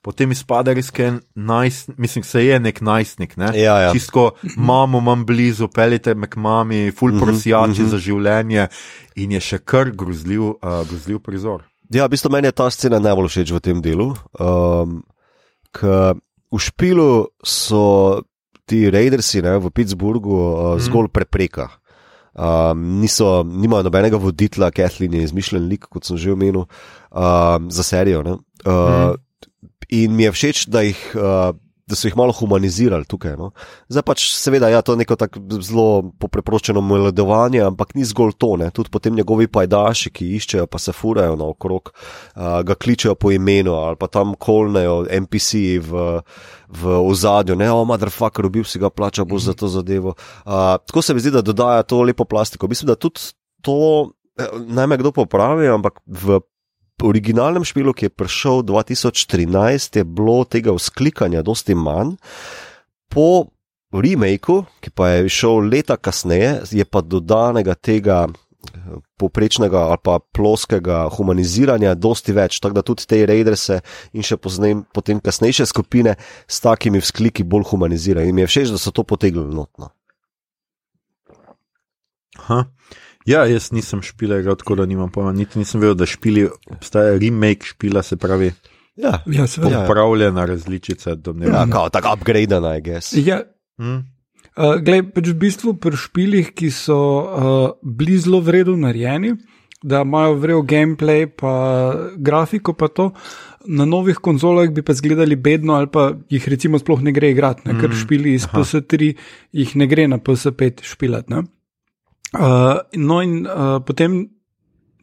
potem 0.02 0.30
izpade 0.32 0.74
res 0.74 0.90
najst, 1.34 1.90
mislim, 1.98 2.24
se 2.24 2.44
je 2.44 2.60
nek 2.60 2.80
najstnik, 2.80 3.36
ne? 3.36 3.52
Ja, 3.58 3.78
ja. 3.80 3.92
Čisto 3.92 4.30
mamo 4.56 4.98
imam 4.98 5.24
blizu, 5.26 5.68
pelite 5.68 6.14
me 6.14 6.26
k 6.26 6.36
mami, 6.36 6.90
ful 6.92 7.12
Mhm, 7.12 7.20
prosjači 7.20 7.82
mhm. 7.82 7.90
za 7.90 7.98
življenje 7.98 8.68
in 9.16 9.32
je 9.32 9.40
še 9.40 9.58
kar 9.58 9.90
grozljiv, 9.90 10.42
uh, 10.62 10.84
grozljiv 10.88 11.20
prizor. 11.20 11.66
Ja, 11.90 12.06
v 12.06 12.12
bistvu 12.12 12.30
meni 12.30 12.48
je 12.48 12.52
ta 12.52 12.68
scena 12.70 13.00
najbolj 13.00 13.28
všeč 13.32 13.52
v 13.52 13.60
tem 13.64 13.82
delu. 13.82 14.12
Um, 14.38 15.02
v 16.48 16.58
špilu 16.60 17.28
so 17.44 18.20
ti 18.68 18.90
Raidersi 18.92 19.40
ne, 19.42 19.56
v 19.56 19.72
Pittsburghu 19.72 20.36
uh, 20.36 20.76
zgolj 20.80 21.08
prepreka. 21.12 21.70
Um, 22.38 23.00
niso, 23.00 23.42
nimajo 23.42 23.88
nobenega 23.88 24.20
voditelja, 24.20 24.70
Kathleen 24.70 25.16
je 25.16 25.24
izmišljen 25.26 25.64
lik, 25.66 25.88
kot 25.90 26.06
sem 26.06 26.20
že 26.20 26.36
omenil, 26.36 26.68
um, 27.10 27.70
za 27.72 27.82
serijo. 27.82 28.22
ne. 28.22 28.36
Uh, 28.62 29.16
In 29.88 30.12
mi 30.16 30.26
je 30.26 30.32
všeč, 30.34 30.66
da, 30.68 30.82
jih, 30.84 30.98
uh, 31.16 31.56
da 31.88 31.96
so 31.96 32.08
jih 32.08 32.16
malo 32.16 32.32
humanizirali 32.36 33.08
tukaj. 33.08 33.38
No. 33.40 33.50
Zdaj 33.88 34.04
pač, 34.04 34.24
seveda, 34.36 34.68
ja, 34.68 34.82
to 34.84 34.92
je 34.92 35.00
neko 35.00 35.16
tako 35.16 35.40
zelo 35.64 35.86
popreproščeno 36.20 36.82
meledovanje, 36.84 37.62
ampak 37.64 37.94
ni 37.96 38.04
zgolj 38.04 38.34
to. 38.36 38.50
Ne. 38.60 38.68
Tudi 38.74 38.92
potem 38.92 39.16
njegovi 39.16 39.48
pajdaši, 39.48 40.12
ki 40.12 40.28
iščejo, 40.36 40.66
pa 40.68 40.80
se 40.82 40.92
furajo 40.92 41.38
naokrog, 41.40 41.88
uh, 41.92 42.60
ga 42.68 42.76
kličejo 42.76 43.16
po 43.16 43.32
imenu 43.32 43.78
ali 43.78 43.96
pa 43.96 44.10
tam 44.12 44.36
kolnejo 44.36 45.06
NPC 45.22 45.80
v, 45.88 46.04
v 46.68 47.00
ozadju, 47.00 47.56
ne, 47.56 47.70
o, 47.72 47.80
motherfucker, 47.88 48.50
ubil 48.50 48.68
si 48.68 48.82
ga, 48.82 48.92
plača 48.92 49.24
bo 49.24 49.40
za 49.40 49.56
to 49.56 49.72
zadevo. 49.72 50.12
Uh, 50.44 50.76
tako 50.84 51.02
se 51.02 51.16
mi 51.16 51.24
zdi, 51.24 51.32
da 51.32 51.42
dodaja 51.42 51.88
to 51.88 52.02
lepo 52.04 52.28
plastiko. 52.28 52.68
Mislim, 52.68 52.92
da 52.92 53.00
tudi 53.00 53.32
to, 53.64 54.12
naj 54.68 54.86
me 54.86 55.00
kdo 55.00 55.16
popravi, 55.16 55.72
ampak 55.72 56.04
v 56.06 56.42
originalnem 57.02 57.64
špilu, 57.64 57.92
ki 57.94 58.08
je 58.08 58.14
prišel 58.14 58.64
2013, 58.66 60.00
je 60.00 60.04
bilo 60.04 60.42
tega 60.44 60.74
vzklikanja 60.74 61.42
dosti 61.42 61.74
manj. 61.74 62.16
Po 63.08 63.48
remaku, 63.92 64.64
ki 64.80 64.90
pa 64.90 65.14
je 65.14 65.32
šel 65.32 65.68
leta 65.70 65.96
kasneje, 65.96 66.60
je 66.70 66.84
pa 66.84 67.00
dodanega 67.00 67.74
tega 67.74 68.26
poprečnega 69.16 69.78
ali 69.78 70.00
pa 70.02 70.18
ploskega 70.18 71.08
humaniziranja 71.14 71.94
dosti 71.94 72.34
več, 72.34 72.58
tako 72.60 72.78
da 72.78 72.82
tudi 72.82 73.06
te 73.08 73.20
raiderse 73.26 73.80
in 74.12 74.26
še 74.26 74.36
poznem, 74.36 74.84
potem 74.94 75.20
kasnejše 75.20 75.66
skupine 75.66 76.16
s 76.46 76.60
takimi 76.64 77.00
vzkliki 77.02 77.46
bolj 77.46 77.70
humanizirajo. 77.72 78.28
In 78.28 78.34
mi 78.34 78.44
je 78.44 78.50
všeč, 78.50 78.74
da 78.74 78.82
so 78.82 78.92
to 78.94 79.06
potegnili 79.06 79.54
notno. 79.54 79.92
Aha. 82.38 82.64
Ja, 83.26 83.44
jaz 83.44 83.72
nisem 83.72 84.02
špile, 84.02 84.42
tako 84.46 84.74
da 84.74 84.86
nimam 84.86 85.10
pojma. 85.10 85.32
Niti 85.32 85.58
nisem 85.58 85.80
vedel, 85.80 85.94
da 85.94 86.06
špili, 86.06 86.48
obstaja 86.66 87.18
remake 87.18 87.66
špila, 87.66 88.02
se 88.02 88.16
pravi, 88.16 88.52
Ja, 88.96 89.22
Ja, 89.26 89.46
seveda. 89.46 89.80
popravljena 89.80 90.44
različica. 90.44 91.10
ja 91.10 91.14
domnevam. 91.16 91.70
kao, 91.70 91.88
tako 91.88 92.14
upgradena, 92.14 92.76
I 92.76 92.80
guess. 92.80 93.12
Ja, 93.16 93.42
Hm? 93.78 93.98
Uh, 94.56 94.74
Glej, 94.82 95.02
pač 95.14 95.28
v 95.28 95.34
bistvu 95.34 95.74
pri 95.74 95.94
špilih, 95.94 96.50
ki 96.50 96.70
so 96.70 96.96
uh, 96.96 97.70
bili 97.80 98.18
zelo 98.18 98.40
vredno 98.40 98.74
narejeni, 98.76 99.36
da 99.82 100.00
imajo 100.02 100.34
vrel 100.34 100.62
gameplay, 100.62 101.28
pa 101.28 101.52
grafiko, 102.16 102.72
pa 102.72 102.88
to, 102.88 103.12
na 103.66 103.84
novih 103.84 104.16
konzolah 104.16 104.66
bi 104.68 104.82
pa 104.82 104.92
zgledali 104.92 105.36
bedno, 105.36 105.74
ali 105.74 105.86
pa 105.86 106.10
jih 106.28 106.48
recimo 106.48 106.78
sploh 106.78 107.02
ne 107.02 107.12
gre 107.12 107.30
igrati, 107.30 107.68
ne? 107.68 107.76
ker 107.80 107.90
špili 107.94 108.34
iz 108.34 108.48
PS3 108.48 109.12
jih 109.52 109.76
ne 109.76 109.86
gre 109.86 110.08
na 110.08 110.18
PS5 110.18 110.82
špilati. 110.82 111.30
ne. 111.32 111.42
Uh, 112.34 112.84
no, 112.92 113.22
in 113.24 113.46
uh, 113.46 113.78
potem 113.80 114.26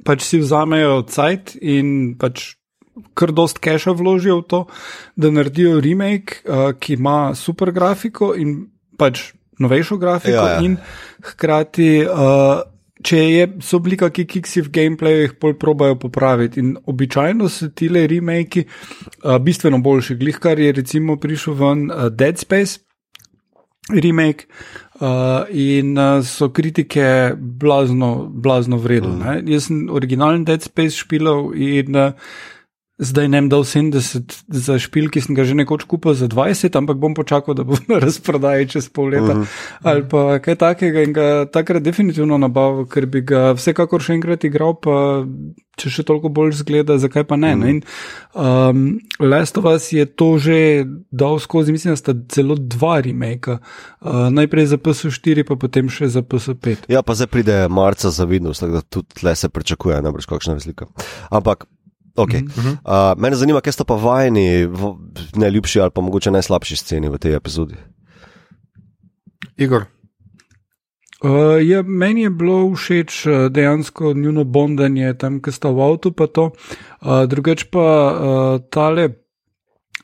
pač 0.05 0.21
si 0.27 0.37
vzamejo 0.37 1.01
cajt 1.09 1.55
in 1.61 2.13
pač 2.21 2.53
kar 3.17 3.33
dost 3.35 3.57
keša 3.59 3.95
vložijo 3.97 4.43
v 4.43 4.45
to, 4.47 4.59
da 5.17 5.31
naredijo 5.33 5.79
remake, 5.83 6.43
uh, 6.45 6.69
ki 6.79 6.99
ima 6.99 7.33
super 7.35 7.73
grafiko 7.75 8.35
in 8.37 8.69
pač 8.99 9.33
novejšo 9.59 9.97
grafiko, 9.97 10.37
Ja, 10.37 10.55
ja. 10.59 10.63
in 10.63 10.77
hkrati. 11.33 11.91
Uh, 12.05 12.63
Če 13.05 13.19
je, 13.19 13.41
so 13.61 13.77
bili 13.83 13.99
kakšni 13.99 14.23
kiksi 14.25 14.61
v 14.65 14.69
gameplayu, 14.73 15.25
jih 15.25 15.33
pol 15.37 15.51
probajo 15.61 15.97
popraviti. 15.99 16.61
In 16.63 16.71
običajno 16.89 17.49
so 17.51 17.67
ti 17.69 17.85
le 17.91 18.05
remake 18.09 18.63
uh, 18.63 19.35
bistveno 19.37 19.77
boljši. 19.83 20.15
Glih 20.17 20.39
kar 20.41 20.57
je 20.57 20.71
recimo 20.73 21.17
prišel 21.21 21.53
ven 21.59 21.83
uh, 21.91 22.07
Dead 22.09 22.39
Space 22.41 22.79
remake 23.93 24.47
uh, 24.99 25.45
in 25.49 25.97
uh, 25.97 26.21
so 26.23 26.49
kritike 26.49 27.35
blazno, 27.35 28.25
blazno 28.29 28.77
vredne. 28.77 29.41
Mm. 29.41 29.47
Jaz 29.51 29.69
sem 29.69 29.85
originalen 29.89 30.45
Dead 30.45 30.61
Space 30.63 30.95
špilal 31.01 31.51
in 31.55 31.95
uh, 31.95 32.11
zdaj 32.97 33.27
ne 33.27 33.41
vem, 33.41 33.49
dal 33.51 33.65
70 33.67 34.45
za 34.47 34.77
špil, 34.79 35.09
ki 35.11 35.19
sem 35.19 35.35
ga 35.35 35.43
že 35.43 35.55
nekoč 35.57 35.83
kupil 35.83 36.15
za 36.15 36.31
20, 36.31 36.71
ampak 36.79 36.95
bom 36.95 37.11
počakal, 37.11 37.55
da 37.55 37.67
bo 37.67 37.75
na 37.91 37.99
razprodaji 37.99 38.69
čez 38.71 38.87
pol 38.89 39.11
leta 39.11 39.35
mm 39.35 39.41
-hmm. 39.41 39.79
ali 39.83 40.07
pa 40.07 40.39
kaj 40.39 40.55
takega 40.55 41.03
in 41.03 41.13
ga 41.13 41.45
takrat 41.45 41.83
definitivno 41.83 42.37
nabavil, 42.37 42.85
ker 42.87 43.05
bi 43.05 43.21
ga 43.21 43.51
vsekakor 43.53 44.01
še 44.01 44.13
enkrat 44.13 44.43
igral, 44.43 44.79
pa 44.79 45.25
če 45.75 45.89
še 45.89 46.03
toliko 46.07 46.29
bolj 46.29 46.51
zgleda, 46.63 46.97
zakaj 46.97 47.23
pa 47.23 47.35
ne. 47.35 47.55
Mm 47.55 47.61
-hmm. 47.61 47.65
ne? 47.65 47.69
In, 47.69 47.81
um, 48.33 48.99
Last 49.19 49.57
of 49.57 49.65
Us 49.65 49.91
je 49.91 50.05
to 50.05 50.37
že 50.37 50.85
dal 51.11 51.39
skozi, 51.39 51.71
mislim, 51.71 51.91
da 51.91 51.95
sta 51.95 52.13
celo 52.29 52.55
dva 52.55 53.01
remake, 53.01 53.51
uh, 53.51 54.29
najprej 54.29 54.65
za 54.65 54.77
PS4, 54.77 55.43
pa 55.43 55.55
potem 55.55 55.89
še 55.89 56.07
za 56.07 56.21
PS5. 56.21 56.75
Ja, 56.87 57.01
pa 57.01 57.13
zdaj 57.13 57.27
pride 57.27 57.67
marca 57.67 58.09
za 58.09 58.25
Windows, 58.25 58.59
tako 58.59 58.71
da 58.71 58.81
tudi 58.81 59.07
tle 59.13 59.35
se 59.35 59.49
pričakuje, 59.49 60.01
najbrž 60.01 60.25
kakšna 60.25 60.53
razlika. 60.53 60.85
Ampak, 61.29 61.65
ok. 62.15 62.33
Mm 62.33 62.47
-hmm. 62.47 62.71
uh, 62.71 63.21
mene 63.21 63.35
zanima, 63.35 63.61
kaj 63.61 63.73
sta 63.73 63.83
pa 63.83 63.95
vajeni 63.95 64.69
najljubši 65.35 65.79
ali 65.79 65.91
pa 65.91 66.01
mogoče 66.01 66.31
najslabši 66.31 66.75
sceni 66.75 67.09
v 67.09 67.17
tej 67.17 67.35
epizodi. 67.35 67.75
Igor, 69.57 69.85
Uh, 71.23 71.57
ja, 71.63 71.79
meni 71.81 72.21
je 72.21 72.29
bilo 72.29 72.75
všeč 72.75 73.25
uh, 73.25 73.33
dejansko 73.49 74.13
njuno 74.13 74.43
bondanje 74.43 75.13
tam, 75.17 75.39
ki 75.41 75.51
sta 75.51 75.71
v 75.71 75.81
avtu, 75.81 76.11
pa 76.11 76.27
to. 76.27 76.51
Uh, 77.01 77.23
drugač 77.25 77.63
pa 77.71 77.85
uh, 78.11 78.59
tale 78.69 79.07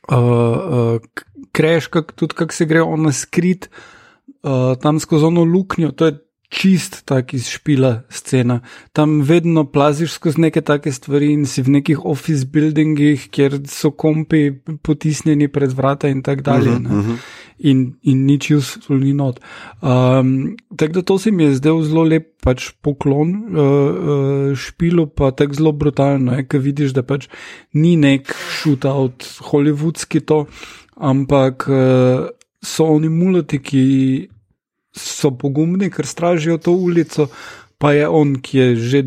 uh, 0.08 0.18
uh, 0.18 1.26
kreš, 1.52 1.92
kak, 1.92 2.16
tudi 2.16 2.38
kako 2.40 2.56
se 2.56 2.66
gre 2.66 2.82
on 2.82 3.12
skrit 3.14 3.68
uh, 3.68 4.74
tam 4.82 5.04
skozi 5.04 5.28
ono 5.30 5.44
luknjo. 5.44 5.92
To 5.92 6.10
je 6.10 6.18
čist 6.52 7.06
tak 7.08 7.34
iz 7.34 7.48
špila 7.48 8.04
scena. 8.12 8.60
Tam 8.92 9.22
vedno 9.24 9.64
plaziš 9.72 10.18
skozi 10.20 10.42
neke 10.42 10.62
take 10.62 10.92
stvari 10.92 11.32
in 11.32 11.46
si 11.48 11.64
v 11.64 11.78
nekih 11.80 12.04
office 12.06 12.46
buildingih, 12.52 13.30
kjer 13.32 13.62
so 13.72 13.94
kompi 13.96 14.52
potisnjeni 14.84 15.48
pred 15.48 15.72
vrata 15.72 16.12
in 16.12 16.20
tako 16.24 16.42
dalje. 16.42 16.76
Mhm, 16.76 16.98
ne. 16.98 17.18
In, 17.62 17.82
in 18.02 18.26
nič 18.26 18.50
useful 18.52 19.00
ni 19.00 19.14
not. 19.14 19.40
Um, 19.82 20.58
tako 20.76 20.94
da 20.94 21.02
to 21.02 21.18
se 21.22 21.32
mi 21.32 21.44
je 21.44 21.60
zdel 21.60 21.84
zelo 21.86 22.04
lep 22.04 22.28
pač 22.42 22.72
poklon 22.82 23.32
uh, 23.32 23.62
uh, 23.62 24.58
špilu, 24.58 25.06
pa 25.08 25.30
tako 25.32 25.60
zelo 25.60 25.72
brutalno, 25.72 26.36
ker 26.50 26.60
vidiš, 26.60 26.96
da 26.98 27.06
pač 27.06 27.30
ni 27.78 27.94
nek 28.02 28.34
shootout 28.34 29.30
hollywoodski 29.52 30.26
to, 30.26 30.48
ampak 30.98 31.70
uh, 31.70 32.28
so 32.66 32.90
oni 32.90 33.14
mulati, 33.14 33.62
ki 33.62 33.86
so 34.96 35.32
pogumni, 35.32 35.90
ker 35.90 36.06
stražijo 36.06 36.58
to 36.58 36.72
ulico, 36.72 37.28
pa 37.78 37.94
je 37.94 38.08
on, 38.08 38.36
ki 38.44 38.58
je 38.58 38.76
že 38.76 39.04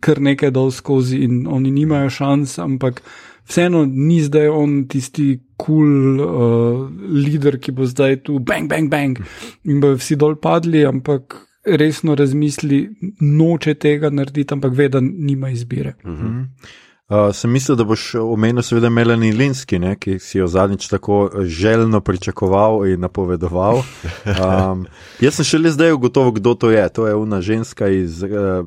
kar 0.00 0.20
nekaj 0.20 0.50
dol 0.50 0.70
skozi 0.70 1.22
in 1.24 1.46
oni 1.46 1.70
nimajo 1.70 2.10
šans, 2.10 2.58
ampak 2.58 3.02
vseeno 3.46 3.84
ni 3.86 4.20
zdaj 4.22 4.48
on 4.48 4.78
tisti 4.90 5.38
kul 5.56 5.66
cool, 5.66 6.20
uh, 6.20 6.88
leader, 7.12 7.58
ki 7.58 7.72
bo 7.72 7.86
zdaj 7.86 8.22
tu 8.26 8.38
bang, 8.38 8.68
bang, 8.68 8.90
bang 8.90 9.20
in 9.64 9.80
bojo 9.80 10.00
vsi 10.00 10.18
dol 10.20 10.36
padli, 10.42 10.84
ampak 10.84 11.38
resno 11.66 12.14
razmisli, 12.14 12.82
noče 13.20 13.74
tega 13.74 14.10
narediti, 14.10 14.54
ampak 14.54 14.74
ve, 14.76 14.88
da 14.88 15.00
nima 15.00 15.50
izbire. 15.50 15.96
uh, 16.04 16.84
sem 17.32 17.50
mislil, 17.50 17.76
da 17.78 17.84
boš 17.86 18.14
omenil 18.18 18.64
seveda 18.66 18.90
Melanie 18.90 19.34
Linski, 19.34 19.78
ne, 19.78 19.94
ki 19.94 20.18
si 20.18 20.38
jo 20.38 20.48
zadnjič 20.50 20.88
tako 20.90 21.30
željno 21.44 22.00
pričakoval 22.00 22.86
in 22.86 23.00
napovedoval. 23.00 23.82
Um, 24.26 24.86
jaz 25.20 25.38
sem 25.38 25.44
šele 25.44 25.70
zdaj 25.70 25.92
ugotovil, 25.92 26.32
kdo 26.36 26.54
to 26.54 26.70
je. 26.70 26.88
To 26.88 27.06
je 27.06 27.14
una 27.14 27.40
ženska 27.40 27.88
iz, 27.88 28.22
uh, 28.22 28.66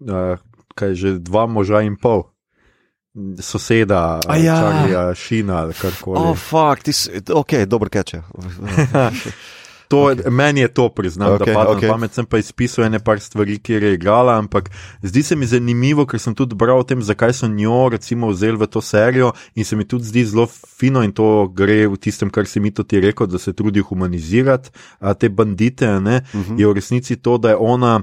uh, 0.00 0.38
kaj 0.74 0.94
že 0.94 1.18
dva 1.18 1.46
moža 1.46 1.82
in 1.82 1.96
pol. 1.96 2.22
Soseda, 3.40 4.20
A 4.28 4.36
ja. 4.36 4.56
Charlieja 4.56 5.14
Šina 5.14 5.56
ali 5.56 5.74
karkoli. 5.74 6.18
Oh, 6.18 6.38
fuck, 6.38 6.82
ti 6.82 6.92
si, 6.92 7.10
ok, 7.34 7.52
dobro 7.66 7.90
keče. 7.90 8.22
To, 9.92 9.98
okay. 10.08 10.30
Meni 10.30 10.60
je 10.60 10.68
to 10.72 10.88
priznam, 10.88 11.34
okay, 11.36 11.52
da 11.52 11.68
okej. 11.68 11.76
okay. 11.76 11.88
pamet, 11.92 12.14
sem 12.16 12.26
pa 12.26 12.40
izpisal 12.40 12.86
ene 12.86 12.96
par 13.04 13.20
stvari, 13.20 13.58
kjer 13.60 13.84
je 13.84 13.92
igrala, 13.98 14.38
ampak 14.40 14.70
zdi 15.04 15.22
se 15.22 15.36
mi 15.36 15.46
zanimivo, 15.46 16.06
ker 16.08 16.20
sem 16.22 16.34
tudi 16.34 16.56
bral 16.56 16.80
o 16.80 16.86
tem, 16.88 17.02
zakaj 17.04 17.34
so 17.36 17.48
njo 17.48 17.90
recimo 17.92 18.30
vzeli 18.32 18.56
v 18.56 18.70
to 18.72 18.80
serijo 18.80 19.32
in 19.54 19.68
se 19.68 19.76
mi 19.76 19.84
tudi 19.84 20.08
zdi 20.08 20.24
zelo 20.32 20.46
fino 20.48 21.04
in 21.04 21.12
to 21.12 21.46
gre 21.52 21.84
v 21.92 22.00
tistem, 22.00 22.32
kar 22.32 22.48
si 22.48 22.60
mi 22.60 22.72
tudi 22.72 23.02
rekel, 23.04 23.28
da 23.28 23.38
se 23.38 23.52
trudi 23.52 23.84
humanizirati 23.84 24.72
a, 25.00 25.12
te 25.14 25.28
bandite, 25.28 26.00
ne, 26.00 26.22
uh 26.24 26.40
-huh. 26.40 26.60
je 26.60 26.66
v 26.66 26.72
resnici 26.72 27.16
to, 27.16 27.38
da 27.38 27.52
je 27.52 27.56
ona. 27.60 28.00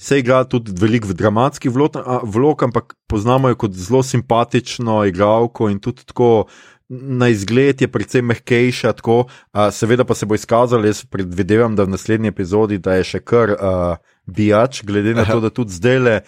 Se 0.00 0.18
igra 0.18 0.44
tudi 0.44 0.72
veliko 0.78 1.08
v 1.08 1.14
dramatski 1.14 1.68
vlog, 1.68 1.96
vlog, 2.22 2.62
ampak 2.62 2.94
poznamo 3.06 3.48
jo 3.48 3.54
kot 3.54 3.72
zelo 3.72 4.02
simpatično 4.02 5.04
igralko 5.04 5.68
in 5.68 5.80
tudi 5.80 6.04
tako 6.06 6.46
na 6.88 7.28
izgled 7.28 7.80
je 7.82 7.88
precej 7.88 8.22
mehkejša, 8.22 8.92
tako, 8.92 9.26
a, 9.52 9.70
seveda 9.70 10.04
pa 10.04 10.14
se 10.14 10.26
bo 10.26 10.34
izkazalo, 10.34 10.86
jaz 10.88 11.04
predvidevam, 11.04 11.76
da 11.76 11.84
v 11.84 11.94
naslednji 11.96 12.32
epizodi 12.32 12.78
da 12.78 12.96
je 12.96 13.04
še 13.04 13.20
kar 13.20 13.52
uh, 13.52 13.96
bijač, 14.26 14.82
glede 14.88 15.14
na 15.14 15.26
to, 15.28 15.40
da 15.44 15.50
tudi 15.50 15.76
zdaj 15.76 15.98
le. 15.98 16.20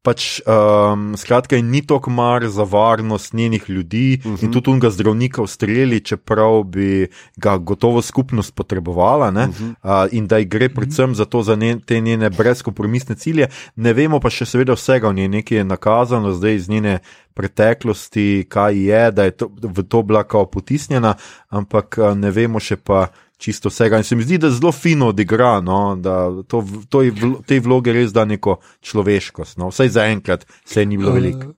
Pač, 0.00 0.40
um, 0.48 1.12
skratka, 1.12 1.58
ni 1.60 1.82
tako 1.84 2.08
mar 2.10 2.46
za 2.48 2.64
varnost 2.64 3.34
njenih 3.36 3.64
ljudi, 3.68 4.20
uh 4.24 4.32
-huh. 4.32 4.44
in 4.44 4.52
tudi 4.52 4.70
unga 4.70 4.90
zdravnika 4.90 5.42
ustreli, 5.42 6.00
čeprav 6.00 6.62
bi 6.62 7.08
ga 7.36 7.56
gotovo 7.58 8.02
skupnost 8.02 8.54
potrebovala, 8.54 9.28
uh 9.28 9.34
-huh. 9.34 9.74
uh, 9.82 10.12
in 10.12 10.26
da 10.26 10.38
ji 10.38 10.44
gre 10.44 10.68
predvsem 10.68 11.14
za 11.14 11.24
to, 11.24 11.42
za 11.42 11.54
njen, 11.54 11.80
te 11.80 12.00
njene 12.00 12.30
brezkompromisne 12.30 13.14
cilje. 13.14 13.48
Ne 13.76 13.92
vemo 13.92 14.20
pa 14.20 14.30
še 14.30 14.46
seveda 14.46 14.72
vsega 14.72 15.08
o 15.08 15.12
njej, 15.12 15.28
nekaj 15.28 15.58
je 15.58 15.64
nakazano 15.64 16.32
zdaj 16.32 16.54
iz 16.54 16.68
njene 16.68 16.98
preteklosti, 17.34 18.46
kaj 18.48 18.90
je, 18.90 19.10
da 19.10 19.24
je 19.24 19.30
to, 19.30 19.50
v 19.62 19.82
to 19.82 20.02
bila 20.02 20.24
kao 20.24 20.46
potisnjena, 20.46 21.14
ampak 21.48 21.98
ne 22.14 22.30
vemo 22.30 22.60
še 22.60 22.76
pa. 22.76 23.06
Čisto 23.40 23.72
vsega. 23.72 23.96
In 23.98 24.04
se 24.04 24.16
mi 24.16 24.26
zdi, 24.26 24.36
da 24.38 24.50
zelo 24.52 24.72
fino 24.72 25.08
odigra, 25.14 25.54
no, 25.64 25.96
da 25.96 26.28
to, 26.44 26.60
to 26.92 27.00
je 27.06 27.14
v 27.16 27.32
tej 27.48 27.62
vlogi 27.64 27.94
res 27.96 28.12
da 28.12 28.26
neko 28.28 28.58
človeškost. 28.84 29.56
No. 29.58 29.70
Vsaj 29.72 29.96
za 29.96 30.04
enkrat, 30.12 30.44
vse 30.68 30.84
ni 30.84 31.00
bilo 31.00 31.16
veliko. 31.16 31.48
Uh, 31.48 31.56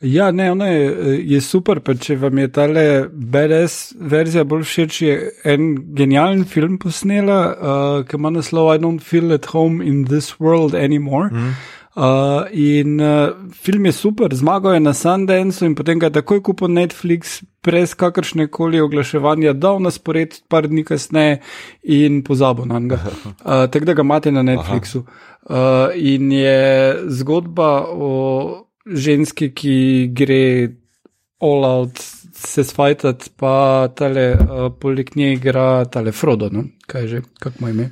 Ja, 0.00 0.30
ne, 0.30 0.50
ona 0.52 0.66
je, 0.66 1.20
je 1.32 1.40
super. 1.40 1.80
Pa 1.80 1.94
če 1.96 2.16
vam 2.20 2.38
je 2.38 2.48
ta 2.52 2.66
BDS 2.68 3.94
verzija 4.12 4.44
bolj 4.48 4.64
všeč, 4.68 5.00
je 5.02 5.14
en 5.48 5.70
genijalen 5.96 6.44
film 6.48 6.78
posnela, 6.82 7.38
uh, 7.52 8.00
ki 8.08 8.20
ima 8.20 8.32
naslov 8.34 8.74
I 8.74 8.82
don't 8.82 9.02
feel 9.02 9.32
at 9.32 9.48
home 9.52 9.84
in 9.84 10.04
this 10.10 10.34
world 10.40 10.74
anymore. 10.74 11.30
Mm. 11.32 11.54
Uh, 11.94 12.46
in 12.50 13.00
uh, 13.00 13.30
film 13.52 13.86
je 13.86 13.92
super, 13.92 14.34
zmagal 14.34 14.74
je 14.74 14.80
na 14.80 14.94
Sundanceu 14.94 15.68
in 15.68 15.74
potem 15.78 15.98
ga 15.98 16.08
je 16.10 16.16
takoj 16.18 16.40
kupil 16.42 16.68
Netflix, 16.74 17.38
brez 17.62 17.94
kakršne 17.94 18.48
koli 18.50 18.80
oglaševanja, 18.82 19.52
dal 19.54 19.78
na 19.78 19.92
spored 19.94 20.34
par 20.50 20.66
dni 20.66 20.82
kasneje 20.84 21.38
in 21.82 22.24
pozabil 22.26 22.66
na 22.66 22.78
njega. 22.78 22.98
Uh, 23.44 23.68
tako 23.70 23.84
da 23.84 23.92
ga 23.94 24.02
imate 24.02 24.32
na 24.32 24.42
Netflixu. 24.42 25.04
Uh, 25.44 25.92
in 25.94 26.32
je 26.32 26.96
zgodba 27.08 27.84
o 27.92 28.10
ženski, 28.86 29.50
ki 29.54 30.08
gre 30.12 30.68
all 31.40 31.64
out 31.64 31.98
se 32.34 32.64
svajtati, 32.64 33.30
pa 33.36 33.88
tale 33.94 34.32
uh, 34.32 34.72
poleg 34.80 35.10
nje 35.14 35.32
igra 35.32 35.84
tale 35.84 36.12
Frodo, 36.12 36.48
no? 36.50 36.64
kaj 36.86 37.06
že, 37.06 37.22
kako 37.38 37.56
mu 37.60 37.68
ime. 37.68 37.90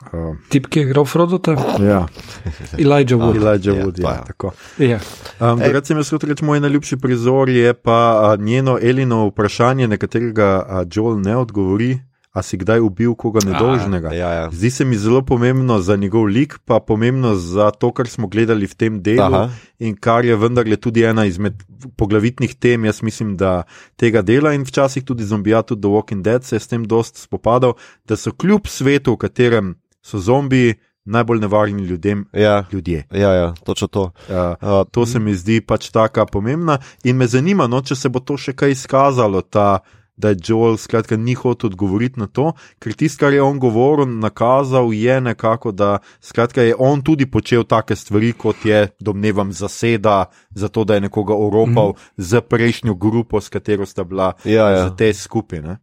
Uh, 0.00 0.36
Tip, 0.48 0.66
ki 0.72 0.80
je 0.80 0.84
igral 0.88 1.04
Frodota, 1.04 1.52
ja, 1.78 2.06
Elijah 2.82 3.20
Wood. 3.20 3.36
Elijah 3.36 3.76
Ja, 3.76 3.84
Wood. 3.84 4.00
pa 4.02 4.08
Ja, 4.08 4.14
ja. 4.16 4.24
tako. 4.24 4.52
Ja. 4.78 4.98
Um, 5.40 5.58
Drugače, 5.60 5.86
sem 5.86 5.96
jaz 6.00 6.10
hotel 6.10 6.32
reči, 6.32 6.44
moj 6.44 6.60
najljubši 6.60 6.96
prizor 6.96 7.48
je 7.52 7.74
pa 7.74 8.32
a, 8.32 8.36
njeno 8.36 8.78
Elino 8.82 9.26
vprašanje, 9.28 9.88
na 9.88 9.96
katerega 9.96 10.64
a, 10.68 10.84
Joel 10.88 11.20
ne 11.20 11.36
odgovori, 11.36 11.98
a 12.32 12.42
si 12.42 12.56
kdaj 12.56 12.80
ubil 12.80 13.14
koga 13.18 13.42
nedolžnega. 13.44 14.12
Ja, 14.14 14.28
ja. 14.32 14.50
Zdi 14.54 14.70
se 14.70 14.84
mi 14.84 14.96
zelo 14.96 15.20
pomembno 15.22 15.80
za 15.82 15.96
njegov 15.96 16.24
lik, 16.30 16.58
pa 16.64 16.78
pomembno 16.80 17.34
za 17.34 17.70
to, 17.70 17.90
kar 17.92 18.08
smo 18.08 18.28
gledali 18.30 18.66
v 18.66 18.74
tem 18.74 19.02
delu 19.02 19.22
Aha. 19.34 19.50
In 19.78 19.96
kar 19.96 20.24
je 20.24 20.36
vendarle 20.36 20.76
tudi 20.76 21.02
ena 21.02 21.24
izmed 21.26 21.58
poglavitnih 21.96 22.54
tem, 22.54 22.84
jaz 22.84 23.02
mislim, 23.02 23.36
da 23.36 23.62
tega 23.96 24.22
dela 24.22 24.54
in 24.54 24.62
včasih 24.62 25.04
tudi 25.04 25.24
zombija, 25.24 25.62
tudi 25.62 25.82
The 25.82 25.90
Walking 25.90 26.22
Dead 26.22 26.44
se 26.44 26.56
je 26.56 26.60
s 26.60 26.68
tem 26.68 26.84
dost 26.86 27.16
spopadal, 27.18 27.74
da 28.06 28.16
so 28.16 28.32
kljub 28.32 28.66
svetu, 28.66 29.12
v 29.12 29.26
katerem 29.26 29.74
so 30.02 30.18
zombiji, 30.18 30.74
najbolj 31.04 31.40
nevarni 31.40 31.82
ljudem 31.82 32.26
Ja, 32.32 32.64
ljudje. 32.72 33.06
ja, 33.12 33.32
ja, 33.32 33.54
točno 33.64 33.88
to. 33.88 34.02
Uh, 34.02 34.34
Uh, 34.62 34.86
To 34.90 35.06
se 35.06 35.18
mi 35.18 35.34
zdi 35.34 35.60
pač 35.60 35.90
tako 35.90 36.26
pomembna 36.26 36.78
in 37.04 37.16
me 37.16 37.26
zanima, 37.26 37.66
no, 37.66 37.80
če 37.82 37.94
se 37.96 38.08
bo 38.08 38.20
to 38.20 38.36
še 38.36 38.52
kaj 38.52 38.70
izkazalo, 38.70 39.40
ta, 39.42 39.78
da 40.16 40.28
je 40.28 40.36
Joel 40.46 40.76
skratka 40.76 41.16
ni 41.16 41.34
hotel 41.34 41.70
odgovoriti 41.70 42.20
na 42.20 42.26
to, 42.26 42.52
ker 42.78 42.92
tisto, 42.92 43.24
kar 43.24 43.32
je 43.32 43.42
on 43.42 43.58
govoril, 43.58 44.06
nakazal 44.06 44.92
je 44.92 45.20
nekako, 45.20 45.72
da 45.72 45.98
skratka 46.20 46.62
je 46.62 46.74
on 46.78 47.02
tudi 47.02 47.26
počel 47.26 47.64
take 47.64 47.96
stvari, 47.96 48.32
kot 48.32 48.64
je, 48.64 48.88
domnevam, 49.00 49.52
zaseda, 49.52 50.24
zato 50.50 50.84
da 50.84 50.94
je 50.94 51.00
nekoga 51.00 51.34
oropal 51.34 51.88
mm 51.88 51.92
-hmm. 51.92 52.12
za 52.16 52.40
prejšnjo 52.40 52.94
grupo, 52.94 53.40
s 53.40 53.48
katero 53.48 53.86
sta 53.86 54.04
bila 54.04 54.32
Ja, 54.44 54.68
ja. 54.68 54.88
za 54.88 54.96
te 54.96 55.14
skupine. 55.14 55.78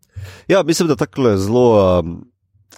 Ja, 0.48 0.64
mislim, 0.64 0.88
da 0.88 0.96
tako 0.96 1.38
zelo 1.38 2.00
um, 2.00 2.32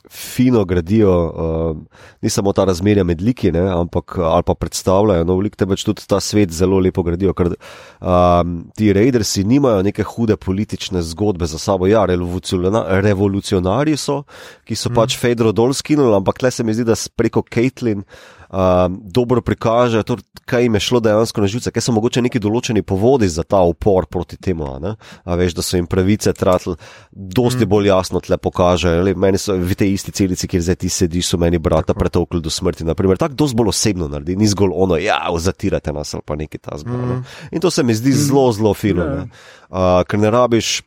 fino 0.10 0.66
gradijo, 0.66 1.14
um, 1.30 1.88
ni 2.22 2.30
samo 2.30 2.54
ta 2.54 2.66
razmerja 2.66 3.04
med 3.04 3.22
liki, 3.22 3.52
ne, 3.52 3.62
ampak 3.74 4.18
ali 4.18 4.44
pa 4.46 4.56
predstavljajo 4.56 5.26
nov 5.28 5.42
lik, 5.46 5.58
temveč 5.60 5.84
tudi 5.86 6.08
ta 6.08 6.20
svet 6.24 6.54
zelo 6.56 6.80
lepo 6.80 7.04
gradijo. 7.04 7.34
Ker 7.34 7.52
um, 7.52 8.56
ti 8.78 8.94
raidersi 8.94 9.44
nimajo 9.44 9.84
neke 9.84 10.04
hude 10.04 10.38
politične 10.38 11.02
zgodbe 11.02 11.46
za 11.46 11.60
sabo. 11.60 11.88
Ja, 11.88 12.06
revoluciona, 12.06 12.86
revolucionarji 13.02 13.98
so, 13.98 14.24
ki 14.66 14.76
so 14.76 14.90
mm. 14.90 15.00
pač 15.02 15.18
Fedro 15.20 15.52
dol 15.52 15.74
skinuli, 15.74 16.16
ampak 16.16 16.42
le 16.44 16.52
se 16.52 16.64
mi 16.64 16.74
zdi, 16.74 16.88
da 16.88 16.98
preko 17.16 17.44
Caitlin. 17.44 18.06
Um, 18.50 19.02
dobro 19.04 19.42
prikaže, 19.42 20.02
to, 20.04 20.18
kaj 20.46 20.64
jim 20.64 20.74
je 20.74 20.80
šlo 20.80 21.00
dejansko 21.00 21.42
na 21.42 21.48
živce, 21.48 21.72
kaj 21.72 21.84
so 21.86 21.94
mogoče 21.94 22.24
neki 22.26 22.40
določeni 22.42 22.82
povodi 22.82 23.28
za 23.30 23.44
ta 23.46 23.60
upor 23.62 24.08
proti 24.10 24.40
temu. 24.42 24.66
a 24.74 24.80
ne. 24.82 24.94
A 25.24 25.36
veš, 25.38 25.54
da 25.54 25.62
so 25.62 25.78
jim 25.78 25.86
pravice 25.86 26.34
tratili, 26.34 26.74
dosti 27.12 27.66
mm. 27.66 27.70
bolj 27.70 27.92
jasno 27.92 28.20
tle 28.26 28.40
pokaže. 28.42 28.96
Le, 29.06 29.14
meni 29.14 29.38
so 29.38 29.54
v 29.54 29.78
tej 29.78 29.94
isti 29.94 30.16
celici, 30.18 30.50
kjer 30.50 30.66
zdaj 30.66 30.80
ti 30.82 30.90
sediš, 30.90 31.30
so 31.30 31.38
meni 31.38 31.62
brata 31.62 31.94
pretolkli 31.94 32.42
do 32.42 32.50
smrti. 32.50 32.88
Naprimer. 32.90 33.22
Tako 33.22 33.38
dosti 33.38 33.60
bolj 33.62 33.70
osebno 33.76 34.10
naredi, 34.10 34.40
ni 34.40 34.50
zgolj 34.50 34.74
ono, 34.74 34.98
ja, 34.98 35.22
zatirate 35.38 35.94
nas 35.94 36.18
ali 36.18 36.26
pa 36.26 36.40
nekaj 36.40 36.66
tasga. 36.72 36.98
Mm. 36.98 37.22
In 37.54 37.62
to 37.62 37.70
se 37.70 37.86
mi 37.86 37.94
zdi 37.94 38.18
zelo, 38.18 38.50
zelo 38.52 38.74
fino. 38.74 39.06
Ja. 39.06 39.16
ne. 39.22 39.30
Uh, 39.70 40.02
ker 40.10 40.18
ne 40.18 40.32
rabiš, 40.34 40.80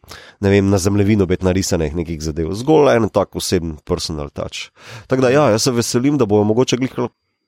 ne 0.42 0.50
vem, 0.50 0.66
na 0.66 0.78
zemljevino 0.82 1.28
biti 1.30 1.46
narisanih 1.46 1.94
nekih 1.94 2.18
zadev, 2.18 2.50
zgolj 2.58 2.96
en 2.96 3.06
tak 3.14 3.36
oseben 3.38 3.76
personal 3.86 4.34
touch. 4.34 4.72
Tako 5.06 5.22
da 5.22 5.30
ja, 5.30 5.44
jaz 5.54 5.68
se 5.68 5.70
veselim, 5.70 6.18
da 6.18 6.26
bojo 6.26 6.42
mogoče 6.50 6.80
glih 6.82 6.98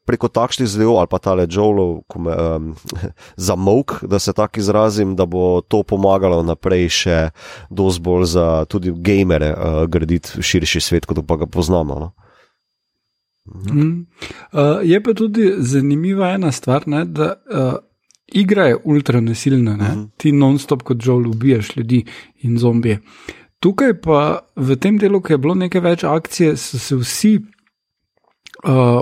preko 0.04 0.28
takšnih 0.28 0.68
zadev 0.68 0.96
ali 0.98 1.08
pa 1.10 1.18
tale 1.18 1.46
Joelov 1.50 2.02
um, 2.14 2.74
zamok, 3.48 4.04
da 4.04 4.18
se 4.18 4.32
tako 4.32 4.60
izrazim, 4.60 5.16
da 5.16 5.26
bo 5.26 5.60
to 5.60 5.82
pomagalo 5.82 6.42
naprej 6.42 6.88
še 6.88 7.18
dosti 7.70 8.02
bolj 8.02 8.24
za 8.36 8.64
tudi 8.68 8.92
gamere 8.96 9.54
uh, 9.54 9.84
graditi 9.88 10.42
širši 10.42 10.80
svet, 10.80 11.06
kot 11.06 11.24
pa 11.26 11.36
ga 11.36 11.46
poznamo. 11.46 11.98
No? 12.00 12.12
Mm. 13.44 14.06
Uh, 14.52 14.80
je 14.82 15.02
pa 15.02 15.14
tudi 15.14 15.52
zanimiva 15.58 16.30
ena 16.32 16.52
stvar, 16.52 16.88
ne, 16.88 17.04
da 17.04 17.34
uh, 17.34 17.74
igra 18.32 18.66
je 18.66 18.76
ultra 18.84 19.20
nasilna, 19.20 19.76
ne? 19.76 19.88
Mhm. 19.88 20.04
ti 20.16 20.32
non-stop 20.32 20.82
kot 20.82 21.02
žol 21.02 21.28
ubijaš 21.28 21.76
ljudi 21.76 22.04
in 22.42 22.58
zombije. 22.58 23.00
Tukaj 23.60 24.00
pa 24.00 24.44
v 24.56 24.76
tem 24.76 24.98
delu, 24.98 25.22
ki 25.24 25.32
je 25.32 25.38
bilo 25.38 25.54
nekaj 25.54 25.80
več 25.80 26.04
akcije, 26.04 26.56
so 26.56 26.78
se 26.78 26.96
vsi 26.96 27.38
uh, 28.64 29.00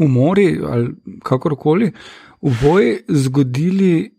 umori 0.00 0.48
ali 0.66 0.88
kakorkoli 1.22 1.92
v 2.42 2.54
boji 2.62 2.98
zgodili 3.08 4.10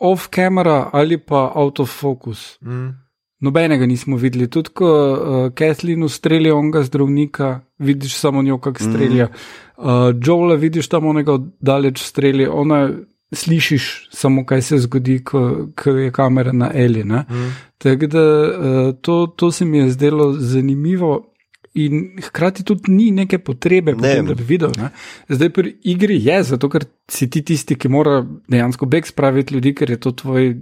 off-camera 0.00 0.90
ali 0.92 1.18
pa 1.18 1.52
out 1.54 1.80
of 1.80 1.90
focus. 2.00 2.58
Mm. 2.62 3.06
Nobenega 3.40 3.86
nismo 3.86 4.16
videli, 4.16 4.48
tudi 4.48 4.70
ko 4.72 4.88
uh, 4.88 5.52
Kathleen 5.54 6.02
ustrelja 6.02 6.54
onega 6.54 6.82
zdravnika, 6.82 7.60
vidiš 7.78 8.14
samo 8.16 8.42
njo, 8.42 8.58
kako 8.58 8.78
strelja. 8.78 9.28
Uh, 9.76 9.84
Joela 10.24 10.54
vidiš 10.54 10.88
tam 10.88 11.06
onega 11.06 11.38
daleč 11.60 12.00
strelja, 12.00 12.52
ona 12.52 12.88
slišiš 13.32 14.08
samo, 14.12 14.46
kaj 14.46 14.62
se 14.62 14.78
zgodi, 14.78 15.18
ko, 15.24 15.68
ko 15.76 15.90
je 15.90 16.12
kamera 16.12 16.52
na 16.52 16.70
Eli. 16.74 17.04
Mm. 17.04 17.52
Tako 17.78 18.06
da 18.06 18.24
uh, 18.24 18.94
to, 19.00 19.26
to 19.36 19.52
se 19.52 19.64
mi 19.64 19.78
je 19.78 19.90
zdelo 19.90 20.32
zanimivo. 20.32 21.32
In 21.76 21.96
hkrati 22.20 22.64
tudi 22.64 22.88
ni 22.90 23.10
neke 23.12 23.38
potrebe, 23.38 23.92
Ne. 23.92 23.98
potem, 23.98 24.26
da 24.26 24.34
bi 24.34 24.44
videl. 24.44 24.70
Ne? 24.74 24.88
Zdaj 25.28 25.50
pri 25.50 25.72
igri 25.84 26.16
je, 26.18 26.42
zato 26.44 26.68
ker 26.68 26.84
si 27.06 27.28
ti 27.28 27.42
tisti, 27.42 27.76
ki 27.76 27.88
mora 27.88 28.14
dejansko 28.48 28.86
beg 28.86 29.04
spraviti 29.04 29.54
ljudi, 29.54 29.74
ker 29.74 29.90
je 29.90 29.98
to 29.98 30.12
tvoj 30.14 30.54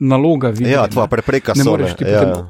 naloga. 0.00 0.50
v 0.50 0.60
igri, 0.60 0.70
Ja, 0.70 0.82
ne. 0.82 0.88
tvoja 0.88 1.06
prepreka 1.08 1.52
Ne 1.52 1.64
so. 1.64 1.70
moreš 1.70 1.94
ti 1.94 2.04
ja, 2.04 2.20
potem- 2.22 2.46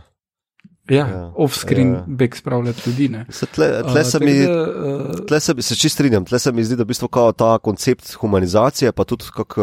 ja. 0.89 0.97
Ja, 0.97 1.07
Ja, 1.07 1.33
off-screen 1.35 1.93
ja. 1.93 1.99
ja. 1.99 2.05
beg 2.07 2.37
spravljati 2.37 2.83
ljudi. 2.87 3.09
ne. 3.09 3.27
Se 3.31 3.47
Tle, 3.47 3.83
tle, 3.83 4.05
se 4.05 4.19
tako 4.19 4.25
mi, 4.25 4.35
da, 4.39 4.63
uh, 4.63 5.27
tle 5.27 5.41
se, 5.41 5.55
se 5.63 5.77
čist 5.77 5.95
strinjam, 5.95 6.25
tle 6.25 6.39
se 6.39 6.53
mi 6.53 6.65
zdi, 6.65 6.77
da, 6.77 6.85
v 6.85 6.87
bistvu 6.87 7.09
ta 7.37 7.59
koncept 7.59 8.13
humanizacije, 8.21 8.93
pa 8.93 9.05
tudi 9.05 9.25
kak, 9.35 9.57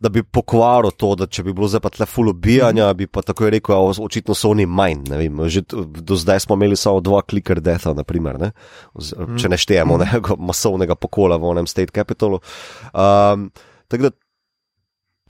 da 0.00 0.08
bi 0.08 0.22
pokvaril 0.22 0.90
to, 0.90 1.14
da 1.14 1.26
če 1.26 1.44
bi 1.46 1.54
bilo 1.56 1.68
zdaj 1.68 1.80
pa 1.80 1.90
tle 1.94 2.06
full 2.06 2.32
ubijanja, 2.32 2.92
bi 2.94 3.06
pa 3.06 3.22
tako 3.22 3.50
rekel, 3.50 3.76
a, 3.76 3.94
očitno 4.04 4.34
so 4.34 4.50
oni 4.50 4.66
manj. 4.66 5.08
ne 5.10 5.16
vem, 5.16 5.44
Že 5.48 5.62
do 6.02 6.16
zdaj 6.16 6.40
smo 6.40 6.54
imeli 6.54 6.76
samo 6.76 7.00
dva 7.00 7.22
clicker 7.30 7.60
deatha, 7.60 7.94
naprimer, 7.96 8.38
ne? 8.40 8.52
Z, 8.98 9.16
če 9.40 9.48
ne 9.48 9.56
štejemo 9.56 9.98
nekega 10.04 10.36
masovnega 10.50 10.94
pokola 10.94 11.40
v 11.40 11.54
onem 11.54 11.66
state 11.66 11.92
capitalu. 11.94 12.40
Um, 12.92 13.50
tako 13.88 14.10
da 14.10 14.10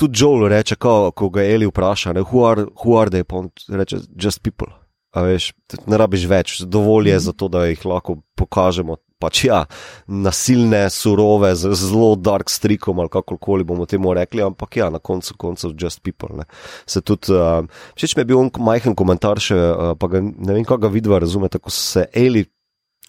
tudi 0.01 0.19
Joel 0.19 0.49
reče, 0.49 0.77
ko, 0.81 1.11
ko 1.13 1.29
ga 1.29 1.45
Eli 1.45 1.69
vpraša, 1.69 2.13
ne, 2.17 2.25
who, 2.25 2.45
are, 2.49 2.67
who 2.83 2.97
are 2.97 3.13
they, 3.13 3.25
pa 3.25 3.37
on 3.37 3.51
reče, 3.69 4.01
just 4.17 4.43
people. 4.43 4.80
A 5.11 5.25
veš, 5.27 5.51
ne 5.91 5.99
rabiš 5.99 6.25
več, 6.31 6.59
dovolj 6.63 7.11
je 7.11 7.21
za 7.27 7.33
to, 7.35 7.49
da 7.51 7.65
jih 7.67 7.83
lahko 7.89 8.21
pokažemo. 8.39 9.01
Pač 9.21 9.43
ja, 9.45 9.65
nasilne, 10.09 10.87
surove, 10.89 11.51
z 11.59 11.75
zelo 11.77 12.15
dark 12.17 12.49
strikom 12.49 13.03
ali 13.03 13.13
kakorkoli 13.13 13.67
bomo 13.69 13.85
temu 13.85 14.15
rekli, 14.17 14.41
ampak 14.47 14.79
ja, 14.81 14.89
na 14.89 14.97
koncu 14.97 15.37
koncev 15.37 15.75
just 15.77 16.01
people. 16.01 16.31
Ne. 16.39 16.47
Se 16.89 17.03
tudi, 17.05 17.35
uh, 17.37 17.67
všeč 17.99 18.17
mi 18.17 18.25
je 18.25 18.31
bil 18.31 18.41
on 18.41 18.49
majhen 18.65 18.97
komentar, 18.97 19.43
še, 19.43 19.59
uh, 19.59 19.93
pa 20.01 20.09
ga, 20.09 20.23
ne 20.25 20.57
vem, 20.57 20.65
kako 20.65 20.87
ga 20.87 20.93
vidva 20.95 21.21
razume, 21.21 21.53
tako 21.53 21.75
se 21.75 22.07
Eli 22.17 22.47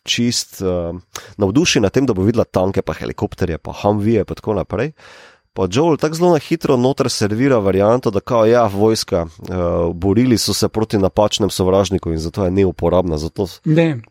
čist 0.03 0.59
uh, 0.65 0.91
navduši 1.39 1.79
nad 1.79 1.93
tem, 1.95 2.09
da 2.09 2.17
bo 2.17 2.25
videla 2.27 2.43
tanke, 2.43 2.83
pa 2.83 2.97
helikopterje, 2.97 3.61
pa 3.61 3.71
hamvije, 3.85 4.25
pa 4.27 4.35
tako 4.35 4.57
naprej. 4.57 4.91
Pa 5.53 5.67
Joel 5.71 5.97
tako 5.97 6.15
zelo 6.15 6.31
na 6.31 6.39
hitro 6.39 6.77
noter 6.77 7.09
servira 7.09 7.57
varianto, 7.59 8.11
da 8.11 8.19
kao, 8.19 8.45
ja, 8.45 8.65
vojska, 8.73 9.25
uh, 9.25 9.95
borili 9.95 10.37
so 10.37 10.53
se 10.53 10.69
proti 10.69 10.97
napačnem 10.97 11.49
sovražniku 11.49 12.11
in 12.11 12.17
zato 12.17 12.45
je 12.45 12.51
neuporabna. 12.51 13.17
Zato... 13.17 13.47
ne, 13.65 14.01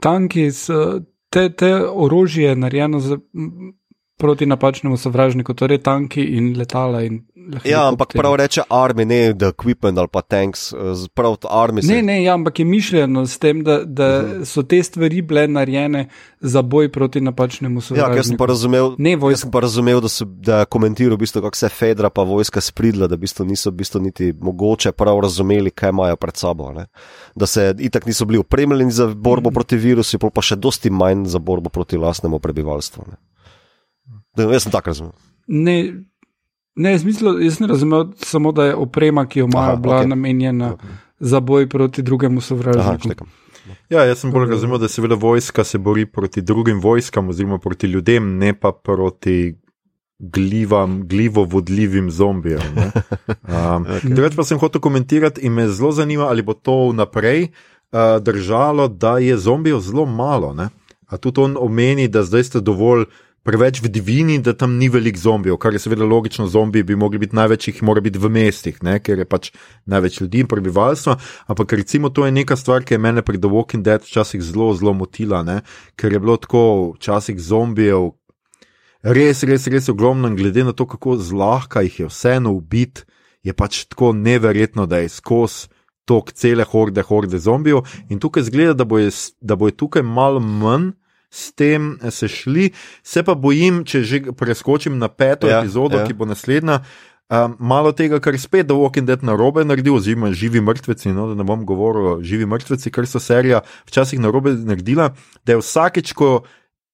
tanki, 0.00 0.50
te, 1.30 1.48
te 1.56 1.74
orožje 1.88 2.48
je 2.48 2.56
narejeno 2.56 3.00
za, 3.00 3.18
proti 4.16 4.46
napačnemu 4.46 4.96
sovražniku, 4.96 5.54
torej 5.54 5.78
tanki 5.78 6.24
in 6.24 6.54
letala. 6.58 7.02
In 7.02 7.22
Ja, 7.64 7.88
ampak 7.88 8.12
prav 8.12 8.34
reče 8.34 8.62
army, 8.70 9.04
ne 9.04 9.34
the 9.34 9.46
equipment 9.46 9.98
ali 9.98 10.08
pa 10.08 10.22
tanks, 10.22 10.72
eh, 10.72 10.76
prav 11.14 11.36
army 11.50 11.82
se. 11.82 11.92
Ne, 11.92 12.02
ne, 12.02 12.22
ja, 12.24 12.34
ampak 12.34 12.58
je 12.58 12.64
mišljeno 12.64 13.26
s 13.26 13.38
tem, 13.38 13.64
da, 13.64 13.84
da 13.84 14.08
uh 14.18 14.30
-huh. 14.30 14.44
so 14.44 14.62
te 14.62 14.82
stvari 14.82 15.22
bile 15.22 15.48
narejene 15.48 16.08
za 16.40 16.62
boj 16.62 16.92
proti 16.92 17.20
napačnemu 17.20 17.76
Ja, 17.76 17.80
sovražniku. 17.80 18.16
jaz 18.16 18.26
sem 18.26 18.36
pa 18.36 18.46
razumel, 18.46 18.94
Ne 18.98 19.10
jaz 19.10 19.20
vojska. 19.20 19.40
sem 19.40 19.50
pa 19.50 19.60
razumel 19.60 20.00
da, 20.00 20.08
so, 20.08 20.24
da 20.24 20.58
je 20.58 20.64
komentiral, 20.64 21.14
v 21.14 21.18
bistvu, 21.18 21.42
kako 21.42 21.56
se 21.56 21.68
Fedra 21.68 22.10
pa 22.10 22.22
vojska 22.22 22.60
spridla, 22.60 23.06
da 23.06 23.14
v 23.14 23.18
bistvu 23.18 23.44
niso 23.46 23.70
v 23.70 23.74
bistvu 23.74 24.00
niti 24.00 24.34
mogoče 24.40 24.92
prav 24.92 25.20
razumeli, 25.20 25.70
kaj 25.70 25.88
imajo 25.88 26.16
pred 26.16 26.36
sabo. 26.36 26.72
Ne? 26.72 26.86
Da 27.36 27.46
se 27.46 27.74
itak 27.78 28.06
niso 28.06 28.24
bili 28.24 28.38
opremljeni 28.38 28.90
za 28.90 29.06
borbo 29.06 29.50
proti 29.50 29.76
virusu, 29.76 30.18
pa 30.18 30.42
še 30.42 30.56
dosti 30.56 30.90
manj 30.90 31.24
za 31.24 31.38
borbo 31.38 31.68
proti 31.70 31.96
lastnemu 31.96 32.38
prebivalstvu. 32.38 33.04
Ne? 33.10 33.16
Da, 34.36 34.42
jaz 34.52 34.62
sem 34.62 34.72
tako 34.72 34.90
razumel. 34.90 35.12
Ne, 35.46 35.94
ne 36.74 36.92
jaz, 36.92 37.04
mislil, 37.04 37.42
jaz 37.44 37.60
ne 37.60 37.66
razumel 37.66 38.06
samo, 38.16 38.52
da 38.52 38.64
je 38.64 38.74
oprema, 38.74 39.26
ki 39.26 39.38
jo 39.38 39.48
imajo, 39.52 39.76
bila 39.76 39.96
okej. 39.96 40.08
namenjena 40.08 40.76
za 41.20 41.40
boj 41.40 41.68
proti 41.68 42.02
drugemu 42.02 42.40
sovražniku. 42.40 43.26
Ja, 43.90 44.04
jaz 44.04 44.18
sem 44.18 44.30
bolj 44.30 44.50
razumel, 44.50 44.78
da 44.78 44.88
se 44.88 44.94
seveda 44.94 45.14
vojska 45.14 45.64
se 45.64 45.78
bori 45.78 46.06
proti 46.06 46.42
drugim 46.42 46.80
vojskam, 46.80 47.28
oziroma 47.28 47.58
proti 47.58 47.86
ljudem, 47.86 48.38
ne 48.38 48.52
pa 48.54 48.72
proti 48.72 49.54
glivam, 50.18 51.08
glivo 51.08 51.44
vodljivim 51.44 52.10
zombijem. 52.10 52.60
ne. 52.74 52.90
Um, 53.26 53.86
Okay. 53.96 54.14
Drugač 54.14 54.36
pa 54.36 54.44
sem 54.44 54.58
hotel 54.58 54.80
komentirati 54.80 55.40
in 55.40 55.52
me 55.52 55.68
zelo 55.68 55.92
zanima, 55.92 56.28
ali 56.28 56.42
bo 56.42 56.54
to 56.54 56.88
vnaprej 56.90 57.42
uh, 57.42 58.22
držalo, 58.22 58.88
da 58.88 59.18
je 59.18 59.36
zombijev 59.38 59.80
zelo 59.80 60.06
malo. 60.06 60.54
Ne? 60.54 60.68
A 61.06 61.16
tudi 61.16 61.40
on 61.40 61.56
omeni, 61.60 62.08
da 62.08 62.22
zdaj 62.22 62.44
ste 62.44 62.60
dovolj 62.60 63.04
preveč 63.46 63.78
v 63.82 63.88
divini, 63.88 64.40
da 64.42 64.52
tam 64.58 64.74
ni 64.80 64.88
veliko 64.90 65.20
zombijev, 65.22 65.56
kar 65.62 65.74
je 65.74 65.80
seveda 65.84 66.04
logično, 66.04 66.48
zombiji 66.50 66.82
bi 66.82 66.96
mogli 66.98 67.20
biti 67.22 67.36
največ, 67.36 67.68
jih 67.68 67.82
mora 67.86 68.02
biti 68.02 68.18
v 68.18 68.30
mestih, 68.32 68.80
ne? 68.82 68.98
ker 68.98 69.22
je 69.22 69.26
pač 69.28 69.52
največ 69.86 70.20
ljudi 70.20 70.42
in 70.42 70.50
prebivalstva. 70.50 71.16
Ampak 71.46 71.76
recimo 71.78 72.10
to 72.10 72.26
je 72.26 72.34
neka 72.34 72.58
stvar, 72.58 72.82
ki 72.82 72.96
je 72.96 73.02
mene 73.02 73.22
pri 73.22 73.38
The 73.38 73.50
Walking 73.52 73.86
Dead 73.86 74.02
včasih 74.02 74.42
zelo, 74.42 74.72
zelo 74.74 74.96
motila, 74.98 75.44
ne? 75.46 75.60
ker 75.96 76.12
je 76.12 76.22
bilo 76.22 76.36
tako 76.42 76.64
včasih 76.96 77.38
zombijev. 77.38 78.10
Res, 79.06 79.44
res, 79.46 79.70
res 79.70 79.88
ogromno, 79.88 80.32
glede 80.34 80.66
na 80.66 80.74
to, 80.74 80.88
kako 80.90 81.14
zlahka 81.22 81.86
jih 81.86 82.00
je 82.00 82.10
vseeno 82.10 82.50
ubiti, 82.58 83.06
je 83.46 83.54
pač 83.54 83.84
tako 83.86 84.10
neverjetno, 84.12 84.88
da 84.90 85.04
je 85.04 85.12
skozi 85.14 85.70
tok 86.06 86.32
cele 86.34 86.64
horde, 86.66 87.02
horde 87.02 87.38
zombijev. 87.38 87.86
In 88.10 88.18
tukaj 88.22 88.46
zgleda, 88.46 88.74
da 88.82 88.84
bo 88.84 88.98
je, 88.98 89.10
da 89.40 89.54
bo 89.58 89.70
je 89.70 89.76
tukaj 89.78 90.02
malo 90.02 90.42
manj 90.42 90.94
s 91.30 91.52
tem 91.52 91.98
se 92.10 92.28
šli. 92.28 92.70
Se 93.02 93.22
pa 93.22 93.34
bojim, 93.34 93.84
če 93.84 94.02
že 94.02 94.22
preskočim 94.36 94.98
na 94.98 95.08
peto 95.08 95.50
ja, 95.50 95.60
epizodo, 95.60 96.00
ja. 96.00 96.06
ki 96.06 96.14
bo 96.14 96.28
naslednja. 96.28 96.82
Um, 97.26 97.56
malo 97.58 97.90
tega, 97.90 98.20
kar 98.22 98.36
spet 98.38 98.68
The 98.68 98.76
Walking 98.78 99.06
Dead 99.08 99.24
na 99.26 99.34
robe 99.34 99.64
naredil, 99.66 99.96
oziroma 99.98 100.30
živi 100.30 100.60
mrtveci, 100.62 101.10
no, 101.10 101.26
da 101.32 101.34
ne 101.34 101.46
bom 101.46 101.64
govoril 101.66 102.06
o 102.06 102.18
živi 102.22 102.46
mrtveci, 102.46 102.92
kar 102.94 103.08
so 103.10 103.18
serija 103.18 103.64
včasih 103.88 104.20
na 104.22 104.30
robe 104.30 104.52
naredila, 104.54 105.10
da 105.42 105.56
je 105.56 105.58
vsakeč, 105.58 106.12
ko 106.14 106.44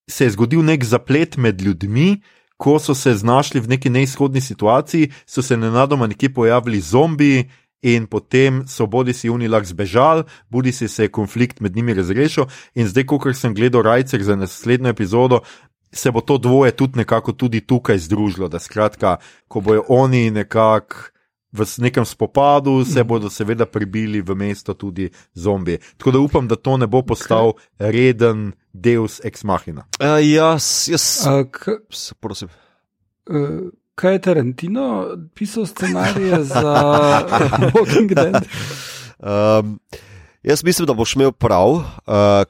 se 0.09 0.25
je 0.25 0.33
zgodil 0.33 0.65
nek 0.65 0.85
zaplet 0.89 1.37
med 1.37 1.61
ljudmi, 1.61 2.23
ko 2.57 2.79
so 2.81 2.95
se 2.97 3.13
znašli 3.19 3.61
v 3.61 3.75
neki 3.75 3.91
neizhodni 3.93 4.41
situaciji, 4.41 5.11
so 5.27 5.43
se 5.43 5.57
nenadoma 5.57 6.07
nekje 6.07 6.33
pojavili 6.33 6.81
zombiji, 6.81 7.51
in 7.83 8.07
potem 8.07 8.63
so 8.67 8.87
bodi 8.87 9.13
si 9.13 9.31
oni 9.31 9.49
lahko 9.51 9.67
zbežali, 9.75 10.25
bodi 10.51 10.73
si 10.73 10.89
se 10.89 11.09
konflikt 11.09 11.61
med 11.61 11.77
njimi 11.77 11.95
razrešil. 11.95 12.47
In 12.75 12.89
zdaj, 12.89 13.07
ko 13.07 13.33
sem 13.35 13.55
gledal 13.55 13.83
Rajcer 13.83 14.23
za 14.23 14.37
naslednjo 14.37 14.91
epizodo, 14.91 15.41
se 15.93 16.11
bo 16.11 16.21
to 16.21 16.39
dvoje 16.39 16.73
tudi 16.73 16.99
nekako 16.99 17.33
tudi 17.33 17.61
tukaj 17.61 17.99
združilo. 17.99 18.49
Da 18.49 18.59
skratka, 18.59 19.17
ko 19.49 19.61
bojo 19.61 19.85
oni 19.89 20.31
nekako. 20.31 20.97
V 21.53 21.67
nekem 21.79 22.05
spopadu 22.05 22.85
se 22.85 23.05
bodo 23.05 23.29
seveda 23.31 23.67
pribili 23.67 24.23
v 24.25 24.35
mesto 24.35 24.73
tudi 24.75 25.11
zombiji. 25.35 25.79
Tako 25.97 26.11
da 26.11 26.19
upam, 26.19 26.49
da 26.49 26.57
to 26.57 26.77
ne 26.77 26.87
bo 26.87 27.03
postal 27.03 27.53
reden 27.79 28.53
Deus 28.73 29.21
ex 29.25 29.45
machina. 29.45 29.85
Uh, 30.01 30.17
jaz, 30.25 30.89
jaz, 30.89 31.27
uh, 31.29 32.17
prosim. 32.21 32.49
Uh, 33.29 33.69
kaj 33.95 34.13
je 34.13 34.21
Tarantino 34.21 34.87
pisal 35.35 35.67
scenarije 35.67 36.45
za 36.45 36.73
Walking 37.75 38.15
Dead? 38.15 38.43
Um, 39.19 39.79
jaz 40.43 40.65
mislim, 40.65 40.87
da 40.87 40.95
boš 40.95 41.17
imel 41.17 41.33
prav, 41.33 41.71
uh, 41.71 41.85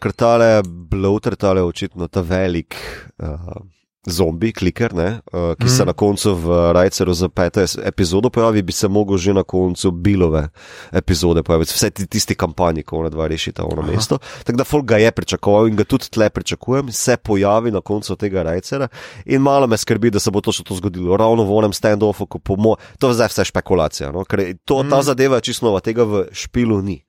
ker 0.01 0.13
tale 0.13 0.63
bloater, 0.67 1.37
tale 1.37 1.63
očitno 1.63 2.09
ta 2.09 2.21
velik. 2.21 2.77
Uh, 3.19 3.63
zombi, 4.07 4.51
kliker, 4.53 4.95
ne, 4.95 5.21
uh, 5.33 5.53
ki 5.55 5.65
mm. 5.65 5.69
se 5.69 5.83
mhm. 5.83 5.87
na 5.87 5.93
koncu 5.93 6.35
v 6.35 6.73
Rajceru 6.73 7.15
za 7.15 7.29
peto 7.29 7.63
epizodo 7.85 8.31
pojavi, 8.31 8.63
bi 8.63 8.73
se 8.73 8.89
mogel 8.89 9.17
že 9.17 9.35
na 9.35 9.43
koncu 9.43 9.91
Bilove 9.91 10.49
epizode 10.93 11.43
pojaviti, 11.43 11.75
vse 11.75 11.91
ti, 11.91 12.07
tisti 12.07 12.35
kampanji, 12.35 12.83
ko 12.83 12.99
ona 12.99 13.09
dva 13.09 13.29
rešita 13.31 13.65
ono 13.65 13.83
Aha. 13.83 13.93
mesto. 13.93 14.19
Tako 14.45 14.57
da 14.59 14.65
Folk 14.65 14.85
ga 14.85 14.99
je 14.99 15.13
pričakoval 15.13 15.69
in 15.69 15.77
ga 15.77 15.85
tudi 15.85 16.11
tle 16.11 16.31
pričakujem, 16.31 16.93
se 16.93 17.17
pojavi 17.17 17.71
na 17.71 17.81
koncu 17.81 18.17
tega 18.17 18.43
Rajcera 18.43 18.89
in 19.25 19.43
malo 19.43 19.67
me 19.67 19.77
skrbi, 19.77 20.11
da 20.11 20.19
se 20.19 20.31
bo 20.31 20.41
točno 20.41 20.65
to 20.65 20.75
zgodilo. 20.75 21.17
Ravno 21.17 21.45
v 21.45 21.57
onem 21.57 21.73
stand-offu, 21.73 22.27
ko 22.27 22.39
pomo, 22.39 22.77
to 22.99 23.09
je 23.09 23.15
zdaj 23.15 23.31
vse 23.31 23.45
špekulacija, 23.45 24.11
no, 24.13 24.25
ker 24.25 24.43
to, 24.65 24.83
mm. 24.83 24.91
ta 24.91 24.97
mhm. 24.97 25.07
zadeva 25.07 25.39
je 25.39 25.49
čisto 25.53 25.67
nova, 25.67 25.81
tega 25.81 26.05
v 26.05 26.27
špilu 26.33 26.83
ni. 26.83 27.05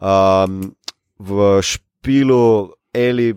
Um, 0.00 0.72
v 1.18 1.60
špilu 1.60 2.72
Eli. 2.96 3.34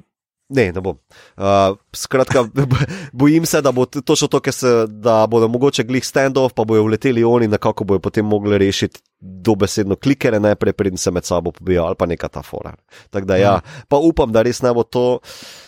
Ne, 0.50 0.72
ne 0.72 0.82
bom. 0.82 0.98
Uh, 1.38 1.78
skratka, 1.96 2.44
bojim 3.14 3.46
se, 3.46 3.62
da 3.62 3.72
bo 3.72 3.86
točno 3.86 4.28
to, 4.28 4.42
se, 4.52 4.86
da 4.88 5.28
bodo 5.28 5.48
mogoče 5.48 5.84
glih 5.84 6.04
stand-off, 6.04 6.54
pa 6.54 6.64
bojo 6.64 6.84
vleteli 6.84 7.24
oni, 7.24 7.48
na 7.48 7.58
kako 7.58 7.84
bojo 7.84 8.00
potem 8.00 8.26
mogli 8.26 8.58
rešiti 8.58 9.00
dobesedno 9.20 9.96
klikere, 9.96 10.40
najprej 10.40 10.74
preden 10.74 10.98
se 10.98 11.12
med 11.12 11.26
sabo 11.26 11.52
pobijo 11.52 11.84
ali 11.84 11.96
pa 11.96 12.06
neka 12.06 12.28
ta 12.28 12.42
fora. 12.42 12.76
Tako 13.10 13.26
da 13.26 13.36
ja, 13.36 13.56
mm. 13.56 13.86
pa 13.88 13.98
upam, 13.98 14.32
da 14.32 14.42
res 14.42 14.62
ne 14.62 14.74
bo 14.74 14.84
to 14.84 15.20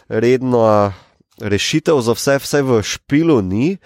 redno 0.08 0.92
rešitev 1.42 2.02
za 2.02 2.14
vse, 2.14 2.38
vse 2.40 2.62
v 2.62 2.82
špilu 2.84 3.42
ni. 3.42 3.78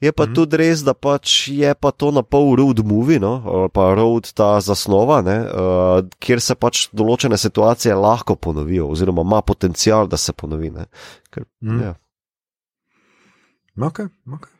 Je 0.00 0.12
pa 0.12 0.24
mm 0.24 0.30
-hmm. 0.30 0.34
tudi 0.34 0.56
res, 0.56 0.80
da 0.80 0.94
pač 0.94 1.48
je 1.48 1.74
pa 1.74 1.90
to 1.90 2.10
na 2.10 2.22
pol 2.22 2.56
road 2.56 2.86
movie, 2.86 3.18
no? 3.18 3.68
pa 3.72 3.94
road 3.94 4.32
ta 4.32 4.60
zasnova, 4.60 5.18
uh, 5.20 6.08
kjer 6.18 6.40
se 6.40 6.54
pač 6.54 6.88
določene 6.92 7.36
situacije 7.36 7.94
lahko 7.94 8.36
ponovijo, 8.36 8.86
oziroma 8.86 9.22
ima 9.22 9.42
potencial, 9.42 10.06
da 10.06 10.16
se 10.16 10.32
ponovi. 10.32 10.72
Ker, 11.30 11.44
mm. 11.60 11.80
ja. 11.82 11.94
okay, 13.76 14.08
okay. 14.26 14.57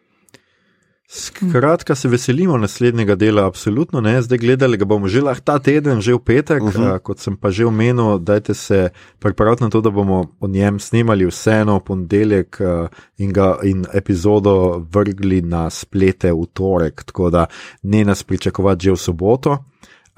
Skratka, 1.10 1.94
se 1.94 2.08
veselimo 2.08 2.58
naslednjega 2.58 3.14
dela, 3.14 3.46
absolutno 3.46 4.00
ne. 4.00 4.22
Zdaj 4.22 4.38
gledali 4.38 4.76
ga 4.76 4.84
bomo 4.84 5.08
že 5.08 5.22
lahko 5.24 5.40
ta 5.40 5.58
teden, 5.58 6.02
že 6.04 6.12
v 6.14 6.18
petek. 6.20 6.62
Uh 6.62 6.68
-huh. 6.68 6.98
Kot 7.00 7.18
sem 7.18 7.36
pa 7.36 7.50
že 7.50 7.66
omenil, 7.66 8.18
dajte 8.18 8.54
se 8.54 8.90
pripraviti 9.18 9.62
na 9.64 9.70
to, 9.70 9.80
da 9.80 9.90
bomo 9.90 10.24
o 10.40 10.48
njem 10.48 10.80
snimali 10.80 11.26
vseeno 11.26 11.76
v 11.76 11.84
ponedeljek 11.84 12.60
in, 13.18 13.32
in 13.62 13.86
epizodo 13.92 14.84
vrgli 14.92 15.42
na 15.42 15.70
splete 15.70 16.32
v 16.32 16.46
torek, 16.52 17.04
tako 17.04 17.30
da 17.30 17.46
ne 17.82 18.04
nas 18.04 18.22
pričakovati 18.22 18.84
že 18.84 18.92
v 18.92 18.96
soboto. 18.96 19.58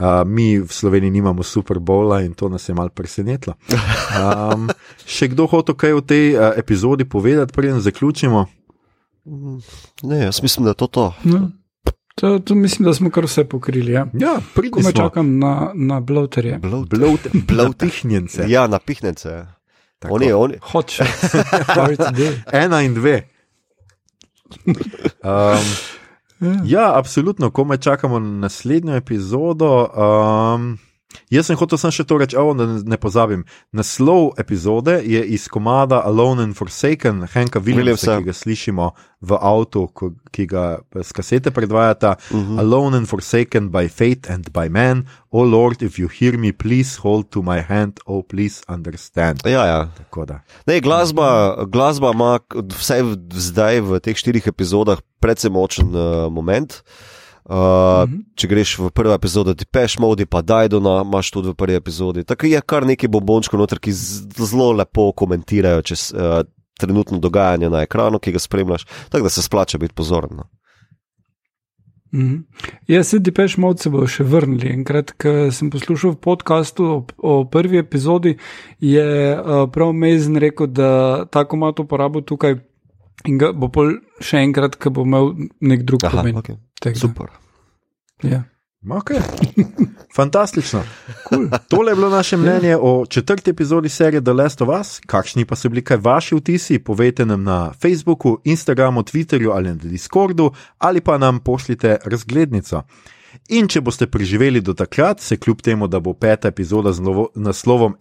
Uh, 0.00 0.07
mi 0.26 0.59
v 0.59 0.72
Sloveniji 0.72 1.11
nimamo 1.11 1.42
Super 1.42 1.79
Bowla 1.79 2.20
in 2.24 2.33
to 2.33 2.48
nas 2.48 2.68
je 2.68 2.74
malo 2.74 2.88
presenetilo. 2.88 3.55
Um, 4.11 4.68
še 5.07 5.29
kdo 5.29 5.46
hoče 5.46 5.74
kaj 5.76 5.92
v 5.92 6.03
tej 6.03 6.35
uh, 6.35 6.59
epizodi 6.59 7.05
povedati, 7.05 7.53
preden 7.53 7.81
zaključimo? 7.81 8.46
Ne, 10.02 10.18
jaz 10.18 10.42
mislim, 10.42 10.64
da 10.64 10.70
je 10.70 10.74
to 10.74 10.87
to. 10.87 11.14
No. 11.24 11.50
To, 12.14 12.38
to 12.38 12.54
mislim, 12.54 12.87
da 12.87 12.94
smo 12.94 13.11
kar 13.11 13.24
vse 13.24 13.44
pokrili. 13.44 13.92
Ja, 13.92 14.06
ja 14.12 14.40
Ko 14.70 14.80
me 14.80 14.92
čakam 14.92 15.38
na, 15.38 15.72
na 15.74 16.00
bloaterje. 16.00 16.61
Bloatihnjence. 17.48 18.44
ja, 18.54 18.66
na 18.66 18.78
pihnjence. 18.78 19.46
Oni, 20.09 20.33
oni. 20.33 20.54
Hoče. 20.62 21.04
Ena 22.52 22.83
in 22.83 22.94
dve. 22.94 23.22
Um, 25.22 25.66
ja. 26.40 26.61
ja, 26.64 26.98
absolutno, 26.98 27.50
ko 27.50 27.64
me 27.64 27.76
čakamo 27.76 28.18
na 28.18 28.28
naslednjo 28.28 28.96
epizodo. 28.96 29.88
Um, 29.94 30.78
Jaz 31.31 31.46
sem 31.46 31.59
hotel 31.59 31.79
sem 31.79 31.92
še 31.94 32.05
to 32.07 32.18
reči, 32.18 32.37
oh, 32.38 32.51
da 32.59 32.66
ne 32.66 32.99
pozabim. 32.99 33.44
Naslov 33.75 34.33
epizode 34.38 34.96
je 35.07 35.20
iz 35.35 35.46
komada 35.51 36.01
Alone 36.07 36.49
and 36.49 36.57
Forsaken, 36.59 37.25
Henka 37.31 37.62
Williamsa, 37.62 38.18
ki 38.18 38.31
ga 38.31 38.35
slišimo 38.35 38.88
v 39.27 39.38
avtu, 39.38 39.85
ki 40.35 40.46
ga 40.51 40.64
z 40.94 41.11
kasete 41.14 41.55
predvajata. 41.55 42.16
Uh 42.31 42.37
mhm. 42.37 42.46
-huh. 42.46 42.61
Alone 42.62 42.96
and 42.96 43.09
Forsaken 43.09 43.70
by 43.70 43.88
fate 43.88 44.31
and 44.31 44.53
by 44.53 44.68
man. 44.68 45.07
O 45.31 45.42
oh 45.42 45.46
Lord, 45.46 45.83
if 45.83 45.99
you 45.99 46.09
hear 46.09 46.38
me, 46.38 46.53
please 46.53 46.99
hold 47.03 47.31
to 47.31 47.42
my 47.42 47.61
hand, 47.62 48.01
oh 48.07 48.23
please 48.27 48.62
understand. 48.68 49.42
Ja, 49.46 49.66
ja. 49.66 49.88
Ne, 50.66 50.81
glasba, 50.81 51.57
glasba 51.66 52.11
ima 52.14 52.38
vse 52.51 53.16
zdaj 53.31 53.81
v 53.81 54.01
teh 54.01 54.16
štirih 54.18 54.46
epizodah 54.46 54.99
predvsem 55.20 55.53
močen 55.53 55.94
uh, 55.94 56.33
moment. 56.33 56.83
Uh, 56.83 57.19
mm 57.51 58.13
-hmm. 58.13 58.25
Če 58.35 58.49
greš 58.49 58.79
v 58.79 58.91
prvo 58.91 59.15
epizodo, 59.15 59.55
ti 59.55 59.67
peš 59.67 59.99
modi, 59.99 60.27
pa 60.27 60.43
Dajdona 60.43 61.03
imaš 61.03 61.31
tudi 61.31 61.49
v 61.49 61.55
prvi 61.55 61.75
epizodi. 61.75 62.25
Tako 62.25 62.47
je 62.47 62.61
kar 62.61 62.87
nekaj 62.87 63.09
bombončkov 63.09 63.59
noter, 63.61 63.79
ki 63.79 63.93
zelo 63.93 64.73
lepo 64.73 65.13
komentirajo 65.13 65.83
čez 65.83 66.13
uh, 66.15 66.47
trenutno 66.79 67.19
dogajanje 67.19 67.71
na 67.71 67.83
ekranu, 67.83 68.19
ki 68.19 68.33
ga 68.33 68.39
spremljaš, 68.39 68.85
tako 68.85 69.23
da 69.23 69.31
se 69.31 69.43
splača 69.43 69.79
biti 69.79 69.95
pozoren. 69.95 70.31
No. 70.37 70.45
Mm 72.13 72.21
-hmm. 72.21 72.43
Jaz 72.87 73.09
se 73.09 73.23
ti 73.23 73.33
peš 73.33 73.57
mod 73.57 73.81
se 73.81 73.91
bo 73.91 74.07
še 74.07 74.25
vrnili. 74.25 74.69
Enkrat, 74.69 75.11
ko 75.11 75.51
sem 75.53 75.71
poslušal 75.71 76.11
v 76.11 76.17
podkastu 76.17 76.85
o, 76.85 77.07
o 77.19 77.45
prvi 77.45 77.79
epizodi, 77.79 78.37
je 78.81 79.39
uh, 79.41 79.71
prav 79.73 79.93
Mezen 79.93 80.37
rekel, 80.37 80.67
da 80.67 81.25
tako 81.25 81.57
ima 81.57 81.73
to 81.73 81.83
uporabo 81.83 82.21
tukaj 82.21 82.55
in 83.25 83.39
ga 83.39 83.53
bo 83.53 83.69
pol 83.69 83.94
še 84.21 84.37
enkrat, 84.37 84.77
ko 84.77 84.90
bo 84.90 85.03
imel 85.03 85.33
nek 85.61 85.83
drug 85.83 86.01
pomen. 86.01 86.37
Okay. 86.37 86.94
Super. 86.94 87.40
Ja. 88.23 88.42
Okay. 88.88 89.21
Fantastično. 90.16 90.83
Cool. 91.29 91.48
Tole 91.68 91.92
je 91.92 91.96
bilo 91.96 92.08
naše 92.10 92.37
mnenje 92.37 92.77
o 92.77 93.06
četrti 93.06 93.50
epizodi 93.50 93.88
serije 93.88 94.25
The 94.25 94.33
Last 94.33 94.62
of 94.62 94.68
Us. 94.81 95.00
Kakšni 95.06 95.44
pa 95.44 95.56
so 95.56 95.68
bili 95.68 95.85
kaj 95.85 95.96
vaši 95.96 96.35
vtisi? 96.35 96.79
Povejte 96.79 97.27
nam 97.27 97.42
na 97.42 97.73
Facebooku, 97.83 98.38
Instagramu, 98.44 99.02
Twitterju 99.02 99.52
ali 99.54 99.68
na 99.68 99.75
Discordu, 99.75 100.52
ali 100.79 101.00
pa 101.00 101.18
nam 101.18 101.38
pošljite 101.38 101.96
razglednico. 102.04 102.83
In 103.48 103.68
če 103.68 103.81
boste 103.81 104.06
preživeli 104.06 104.60
do 104.60 104.75
takrat, 104.75 105.21
se 105.21 105.37
kljub 105.37 105.60
temu, 105.62 105.87
da 105.87 106.00
bo 106.00 106.14
peta 106.14 106.48
epizoda 106.48 106.92
z 106.92 107.02
naslovom 107.35 107.96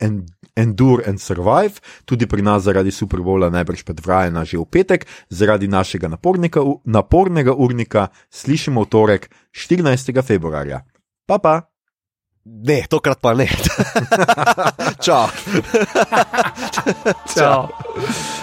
Endure 0.59 1.07
and 1.07 1.23
Survive, 1.23 1.79
tudi 2.03 2.27
pri 2.27 2.43
nas 2.43 2.67
zaradi 2.67 2.91
Superbola 2.91 3.47
najbrž 3.47 3.87
predvajena 3.87 4.43
že 4.43 4.59
v 4.59 4.67
petek, 4.67 5.07
zaradi 5.31 5.71
našega 5.71 6.11
napornega 6.85 7.53
urnika, 7.55 8.11
slišimo 8.27 8.83
v 8.83 8.89
torek 8.91 9.23
14. 9.55 10.11
februarja. 10.19 10.83
Pa 11.23 11.39
pa! 11.39 11.55
Ne, 12.49 12.83
tokrat 12.89 13.21
pa 13.21 13.33
ne. 13.37 13.47
Čau. 15.05 15.27
Ciao. 17.29 17.69